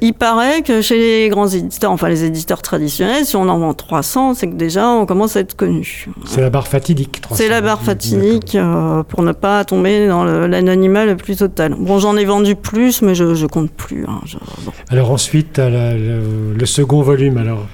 Il 0.00 0.14
paraît 0.14 0.62
que 0.62 0.80
chez 0.82 0.96
les 1.24 1.28
grands 1.28 1.48
éditeurs, 1.48 1.90
enfin 1.92 2.08
les 2.08 2.24
éditeurs 2.24 2.62
traditionnels, 2.62 3.24
si 3.24 3.36
on 3.36 3.48
en 3.48 3.58
vend 3.58 3.74
300, 3.74 4.34
c'est 4.34 4.46
que 4.48 4.54
déjà 4.54 4.88
on 4.88 5.06
commence 5.06 5.36
à 5.36 5.40
être 5.40 5.56
connu. 5.56 6.06
C'est 6.24 6.40
la 6.40 6.50
barre 6.50 6.68
fatidique. 6.68 7.20
300. 7.20 7.42
C'est 7.42 7.48
la 7.48 7.60
barre 7.60 7.82
fatidique 7.82 8.54
euh, 8.54 9.02
pour 9.02 9.22
ne 9.22 9.32
pas 9.32 9.64
tomber 9.64 10.06
dans 10.08 10.24
l'anonymat 10.24 11.04
le 11.04 11.16
plus 11.16 11.36
total. 11.36 11.74
Bon, 11.78 11.98
j'en 11.98 12.16
ai 12.16 12.24
vendu 12.24 12.54
plus, 12.56 13.02
mais 13.02 13.14
je, 13.14 13.34
je 13.34 13.46
compte 13.46 13.70
plus. 13.70 14.04
hein, 14.08 14.20
je- 14.24 14.36
bon. 14.64 14.72
Alors 14.90 15.10
ensuite, 15.10 15.58
la- 15.58 15.94
le, 15.94 16.52
le 16.58 16.66
second 16.66 17.02
volume 17.02 17.38
alors. 17.38 17.66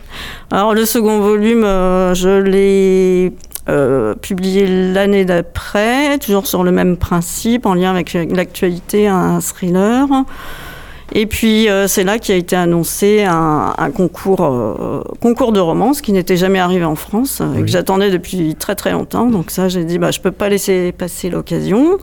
Alors 0.50 0.74
le 0.74 0.84
second 0.84 1.20
volume, 1.20 1.64
euh, 1.64 2.14
je 2.14 2.40
l'ai 2.40 3.32
euh, 3.68 4.14
publié 4.16 4.66
l'année 4.92 5.24
d'après, 5.24 6.18
toujours 6.18 6.46
sur 6.46 6.64
le 6.64 6.72
même 6.72 6.96
principe, 6.96 7.64
en 7.66 7.74
lien 7.74 7.90
avec 7.90 8.12
l'actualité, 8.12 9.06
un 9.06 9.40
thriller. 9.40 10.06
Et 11.14 11.26
puis 11.26 11.68
euh, 11.68 11.86
c'est 11.88 12.04
là 12.04 12.18
qu'a 12.18 12.34
été 12.34 12.56
annoncé 12.56 13.22
un, 13.24 13.74
un 13.76 13.90
concours, 13.90 14.42
euh, 14.44 15.02
concours 15.20 15.52
de 15.52 15.60
romance 15.60 16.00
qui 16.00 16.12
n'était 16.12 16.38
jamais 16.38 16.58
arrivé 16.58 16.84
en 16.86 16.94
France 16.94 17.40
euh, 17.42 17.52
et 17.52 17.56
Oui. 17.58 17.62
que 17.62 17.68
j'attendais 17.70 18.10
depuis 18.10 18.54
très 18.54 18.74
très 18.74 18.92
longtemps. 18.92 19.26
Donc 19.26 19.50
ça, 19.50 19.68
j'ai 19.68 19.84
dit 19.84 19.98
bah 19.98 20.10
je 20.10 20.20
peux 20.20 20.30
pas 20.30 20.48
laisser 20.48 20.92
passer 20.92 21.28
l'occasion. 21.28 21.98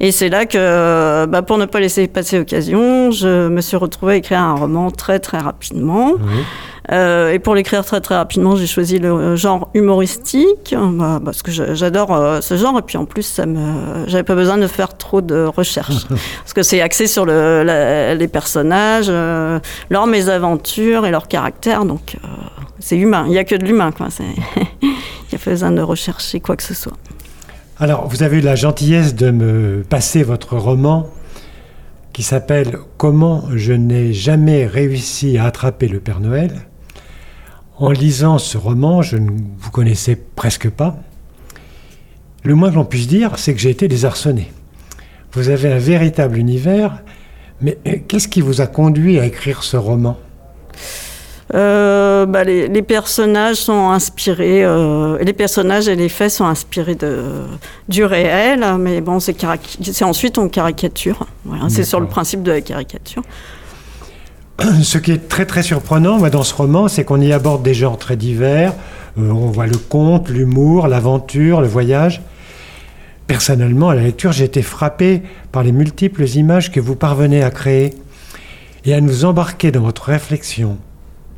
Et 0.00 0.10
c'est 0.12 0.28
là 0.28 0.46
que, 0.46 1.26
bah, 1.26 1.42
pour 1.42 1.58
ne 1.58 1.64
pas 1.64 1.78
laisser 1.78 2.08
passer 2.08 2.36
l'occasion, 2.36 3.10
je 3.12 3.48
me 3.48 3.60
suis 3.60 3.76
retrouvée 3.76 4.14
à 4.14 4.16
écrire 4.16 4.40
un 4.40 4.54
roman 4.54 4.90
très 4.90 5.18
très 5.20 5.38
rapidement. 5.38 6.12
Oui. 6.14 6.42
Euh, 6.90 7.30
et 7.32 7.38
pour 7.38 7.54
l'écrire 7.54 7.84
très 7.84 8.00
très 8.00 8.16
rapidement, 8.16 8.56
j'ai 8.56 8.66
choisi 8.66 8.98
le 8.98 9.36
genre 9.36 9.70
humoristique 9.72 10.74
bah, 10.76 11.20
parce 11.24 11.42
que 11.42 11.52
j'adore 11.52 12.12
euh, 12.12 12.40
ce 12.40 12.56
genre 12.56 12.76
et 12.78 12.82
puis 12.82 12.98
en 12.98 13.04
plus 13.04 13.22
ça 13.22 13.46
me, 13.46 14.08
j'avais 14.08 14.24
pas 14.24 14.34
besoin 14.34 14.58
de 14.58 14.66
faire 14.66 14.96
trop 14.96 15.20
de 15.20 15.44
recherches 15.44 16.08
parce 16.08 16.52
que 16.52 16.64
c'est 16.64 16.80
axé 16.80 17.06
sur 17.06 17.24
le, 17.24 17.62
la- 17.62 18.14
les 18.16 18.26
personnages, 18.26 19.06
euh, 19.08 19.60
leurs 19.90 20.08
mésaventures 20.08 21.06
et 21.06 21.12
leur 21.12 21.28
caractère, 21.28 21.84
donc 21.84 22.16
euh, 22.24 22.28
c'est 22.80 22.96
humain. 22.96 23.26
Il 23.28 23.32
y 23.34 23.38
a 23.38 23.44
que 23.44 23.54
de 23.54 23.64
l'humain, 23.64 23.92
quoi. 23.92 24.08
Il 24.82 25.32
y 25.32 25.36
a 25.36 25.38
pas 25.38 25.50
besoin 25.52 25.70
de 25.70 25.82
rechercher 25.82 26.40
quoi 26.40 26.56
que 26.56 26.62
ce 26.64 26.74
soit. 26.74 26.92
Alors, 27.78 28.08
vous 28.08 28.22
avez 28.24 28.38
eu 28.38 28.40
la 28.40 28.54
gentillesse 28.56 29.14
de 29.14 29.30
me 29.30 29.82
passer 29.88 30.24
votre 30.24 30.56
roman 30.56 31.08
qui 32.12 32.22
s'appelle 32.22 32.76
Comment 32.98 33.44
je 33.54 33.72
n'ai 33.72 34.12
jamais 34.12 34.66
réussi 34.66 35.38
à 35.38 35.44
attraper 35.46 35.88
le 35.88 36.00
Père 36.00 36.20
Noël. 36.20 36.52
En 37.82 37.90
lisant 37.90 38.38
ce 38.38 38.56
roman, 38.56 39.02
je 39.02 39.16
ne 39.16 39.28
vous 39.58 39.70
connaissais 39.72 40.14
presque 40.14 40.70
pas. 40.70 40.94
Le 42.44 42.54
moins 42.54 42.70
que 42.70 42.76
l'on 42.76 42.84
puisse 42.84 43.08
dire, 43.08 43.32
c'est 43.38 43.54
que 43.54 43.58
j'ai 43.58 43.70
été 43.70 43.88
désarçonné. 43.88 44.52
Vous 45.32 45.48
avez 45.48 45.72
un 45.72 45.78
véritable 45.78 46.38
univers. 46.38 47.02
Mais 47.60 47.78
euh, 47.88 47.96
qu'est-ce 48.06 48.28
qui 48.28 48.40
vous 48.40 48.60
a 48.60 48.68
conduit 48.68 49.18
à 49.18 49.26
écrire 49.26 49.64
ce 49.64 49.76
roman? 49.76 50.16
Euh, 51.54 52.24
bah, 52.24 52.44
les, 52.44 52.68
les 52.68 52.82
personnages 52.82 53.56
sont 53.56 53.90
inspirés, 53.90 54.64
euh, 54.64 55.18
les 55.20 55.32
personnages 55.32 55.88
et 55.88 55.96
les 55.96 56.08
faits 56.08 56.30
sont 56.30 56.46
inspirés 56.46 56.94
de, 56.94 57.24
du 57.88 58.04
réel, 58.04 58.64
mais 58.78 59.00
bon, 59.00 59.18
c'est 59.18 59.44
ensuite 60.02 60.38
on 60.38 60.48
caricature. 60.48 61.26
Voilà, 61.44 61.68
c'est 61.68 61.82
sur 61.82 61.98
le 61.98 62.06
principe 62.06 62.44
de 62.44 62.52
la 62.52 62.60
caricature. 62.60 63.24
Ce 64.82 64.98
qui 64.98 65.12
est 65.12 65.28
très 65.28 65.46
très 65.46 65.62
surprenant 65.62 66.18
moi, 66.18 66.30
dans 66.30 66.42
ce 66.42 66.54
roman, 66.54 66.88
c'est 66.88 67.04
qu'on 67.04 67.20
y 67.20 67.32
aborde 67.32 67.62
des 67.62 67.74
genres 67.74 67.98
très 67.98 68.16
divers. 68.16 68.74
Euh, 69.18 69.30
on 69.30 69.50
voit 69.50 69.66
le 69.66 69.76
conte, 69.76 70.28
l'humour, 70.28 70.88
l'aventure, 70.88 71.60
le 71.60 71.68
voyage. 71.68 72.22
Personnellement, 73.26 73.90
à 73.90 73.94
la 73.94 74.02
lecture, 74.02 74.32
j'ai 74.32 74.44
été 74.44 74.62
frappé 74.62 75.22
par 75.52 75.62
les 75.62 75.72
multiples 75.72 76.24
images 76.28 76.70
que 76.70 76.80
vous 76.80 76.96
parvenez 76.96 77.42
à 77.42 77.50
créer 77.50 77.94
et 78.84 78.94
à 78.94 79.00
nous 79.00 79.24
embarquer 79.24 79.70
dans 79.70 79.82
votre 79.82 80.04
réflexion, 80.04 80.76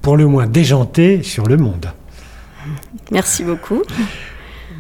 pour 0.02 0.16
le 0.16 0.26
moins 0.26 0.46
déjantée, 0.46 1.22
sur 1.22 1.46
le 1.46 1.56
monde. 1.56 1.86
Merci 3.12 3.44
beaucoup. 3.44 3.82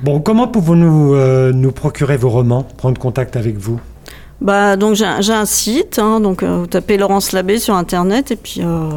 Bon, 0.02 0.20
comment 0.20 0.48
pouvons-nous 0.48 1.14
euh, 1.14 1.52
nous 1.52 1.72
procurer 1.72 2.16
vos 2.16 2.30
romans, 2.30 2.62
prendre 2.62 2.98
contact 2.98 3.36
avec 3.36 3.56
vous? 3.56 3.80
Bah, 4.44 4.76
donc 4.76 4.94
j'ai 4.94 5.06
un, 5.06 5.46
site, 5.46 5.98
hein, 5.98 6.20
donc 6.20 6.42
euh, 6.42 6.58
vous 6.58 6.66
tapez 6.66 6.98
Laurence 6.98 7.32
Labbé 7.32 7.58
sur 7.58 7.74
internet 7.76 8.30
et 8.30 8.36
puis 8.36 8.60
euh, 8.60 8.90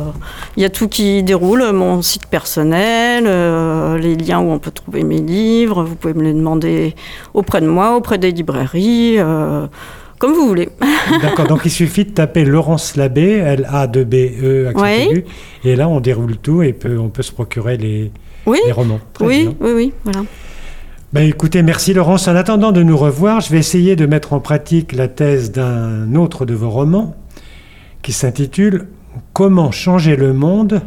il 0.57 0.61
y 0.63 0.65
a 0.65 0.69
tout 0.69 0.89
qui 0.89 1.23
déroule, 1.23 1.71
mon 1.71 2.01
site 2.01 2.25
personnel, 2.25 3.23
euh, 3.25 3.97
les 3.97 4.17
liens 4.17 4.41
où 4.41 4.51
on 4.51 4.59
peut 4.59 4.71
trouver 4.71 5.03
mes 5.03 5.21
livres, 5.21 5.85
vous 5.85 5.95
pouvez 5.95 6.13
me 6.13 6.23
les 6.23 6.33
demander 6.33 6.95
auprès 7.33 7.61
de 7.61 7.67
moi, 7.67 7.95
auprès 7.95 8.17
des 8.17 8.31
librairies, 8.33 9.15
euh, 9.19 9.67
comme 10.19 10.33
vous 10.33 10.47
voulez. 10.49 10.67
D'accord, 11.21 11.47
donc 11.47 11.61
il 11.63 11.71
suffit 11.71 12.03
de 12.03 12.11
taper 12.11 12.43
Laurence 12.43 12.97
Labbé, 12.97 13.37
L-A-2-B-E, 13.37 14.67
accent 14.67 14.83
Oui. 14.83 15.23
et 15.63 15.77
là 15.77 15.87
on 15.87 16.01
déroule 16.01 16.35
tout 16.35 16.61
et 16.61 16.73
peut- 16.73 16.99
on 16.99 17.07
peut 17.07 17.23
se 17.23 17.31
procurer 17.31 17.77
les, 17.77 18.11
Oui, 18.45 18.59
les 18.65 18.73
romans. 18.73 18.99
Très 19.13 19.25
oui, 19.25 19.41
bien. 19.43 19.53
oui, 19.61 19.71
oui, 19.73 19.93
voilà. 20.03 20.23
Ben, 21.13 21.21
écoutez, 21.21 21.63
merci 21.63 21.93
Laurence. 21.93 22.27
En 22.27 22.35
attendant 22.35 22.73
de 22.73 22.83
nous 22.83 22.97
revoir, 22.97 23.39
je 23.39 23.49
vais 23.49 23.59
essayer 23.59 23.95
de 23.95 24.05
mettre 24.05 24.33
en 24.33 24.41
pratique 24.41 24.91
la 24.91 25.07
thèse 25.07 25.53
d'un 25.53 26.15
autre 26.15 26.45
de 26.45 26.53
vos 26.53 26.69
romans 26.69 27.15
qui 28.01 28.11
s'intitule 28.11 28.89
Comment 29.31 29.71
changer 29.71 30.17
le 30.17 30.33
monde 30.33 30.81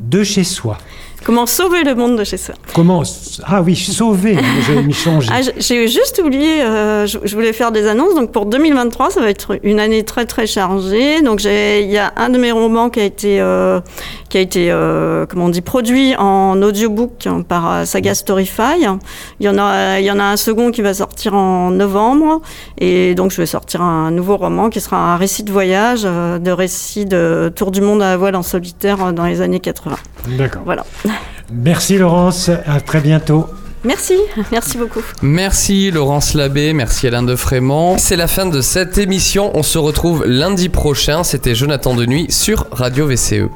de 0.00 0.24
chez 0.24 0.42
soi. 0.42 0.78
Comment 1.24 1.46
sauver 1.46 1.84
le 1.84 1.94
monde 1.94 2.16
de 2.18 2.24
chez 2.24 2.36
soi 2.36 2.54
Comment 2.74 3.02
Ah 3.44 3.62
oui, 3.62 3.76
sauver, 3.76 4.36
j'ai 4.66 4.82
mis 4.82 4.92
changer. 4.92 5.28
Ah, 5.32 5.40
J'ai 5.56 5.88
juste 5.88 6.20
oublié, 6.24 6.62
euh, 6.62 7.06
je, 7.06 7.18
je 7.24 7.34
voulais 7.34 7.52
faire 7.52 7.72
des 7.72 7.86
annonces. 7.86 8.14
Donc 8.14 8.32
pour 8.32 8.46
2023, 8.46 9.10
ça 9.10 9.20
va 9.20 9.30
être 9.30 9.58
une 9.62 9.80
année 9.80 10.02
très 10.04 10.26
très 10.26 10.46
chargée. 10.46 11.22
Donc 11.22 11.44
il 11.44 11.90
y 11.90 11.98
a 11.98 12.12
un 12.16 12.28
de 12.28 12.38
mes 12.38 12.52
romans 12.52 12.90
qui 12.90 13.00
a 13.00 13.04
été, 13.04 13.40
euh, 13.40 13.80
qui 14.28 14.38
a 14.38 14.40
été, 14.40 14.70
euh, 14.70 15.24
comment 15.26 15.46
on 15.46 15.48
dit, 15.48 15.60
produit 15.60 16.14
en 16.16 16.60
audiobook 16.60 17.26
hein, 17.26 17.42
par 17.42 17.86
Saga 17.86 18.14
Storyfy. 18.14 18.86
Il 19.40 19.46
y 19.46 19.48
en 19.48 19.58
a, 19.58 20.00
il 20.00 20.04
y 20.04 20.10
en 20.10 20.18
a 20.18 20.24
un 20.24 20.36
second 20.36 20.70
qui 20.70 20.82
va 20.82 20.92
sortir 20.94 21.34
en 21.34 21.70
novembre, 21.70 22.40
et 22.78 23.14
donc 23.14 23.30
je 23.30 23.36
vais 23.36 23.46
sortir 23.46 23.82
un 23.82 24.10
nouveau 24.10 24.36
roman 24.36 24.70
qui 24.70 24.80
sera 24.80 24.96
un 25.14 25.16
récit 25.16 25.44
de 25.44 25.52
voyage, 25.52 26.02
de 26.02 26.50
récit 26.50 27.04
de 27.06 27.52
tour 27.54 27.70
du 27.70 27.80
monde 27.80 28.02
à 28.02 28.10
la 28.10 28.16
voile 28.16 28.36
en 28.36 28.42
solitaire 28.42 29.12
dans 29.12 29.24
les 29.24 29.40
années 29.40 29.60
80. 29.60 29.96
D'accord. 30.36 30.62
Voilà. 30.64 30.84
Merci 31.50 31.98
Laurence, 31.98 32.50
à 32.66 32.80
très 32.80 33.00
bientôt. 33.00 33.46
Merci, 33.84 34.14
merci 34.52 34.78
beaucoup. 34.78 35.02
Merci 35.22 35.90
Laurence 35.90 36.34
Labbé, 36.34 36.72
merci 36.72 37.08
Alain 37.08 37.24
de 37.24 37.34
Frémont. 37.34 37.98
C'est 37.98 38.16
la 38.16 38.28
fin 38.28 38.46
de 38.46 38.60
cette 38.60 38.96
émission. 38.98 39.50
On 39.54 39.64
se 39.64 39.78
retrouve 39.78 40.24
lundi 40.24 40.68
prochain. 40.68 41.24
C'était 41.24 41.56
Jonathan 41.56 41.94
de 41.94 42.06
Nuit 42.06 42.30
sur 42.30 42.68
Radio 42.70 43.06
VCE. 43.06 43.48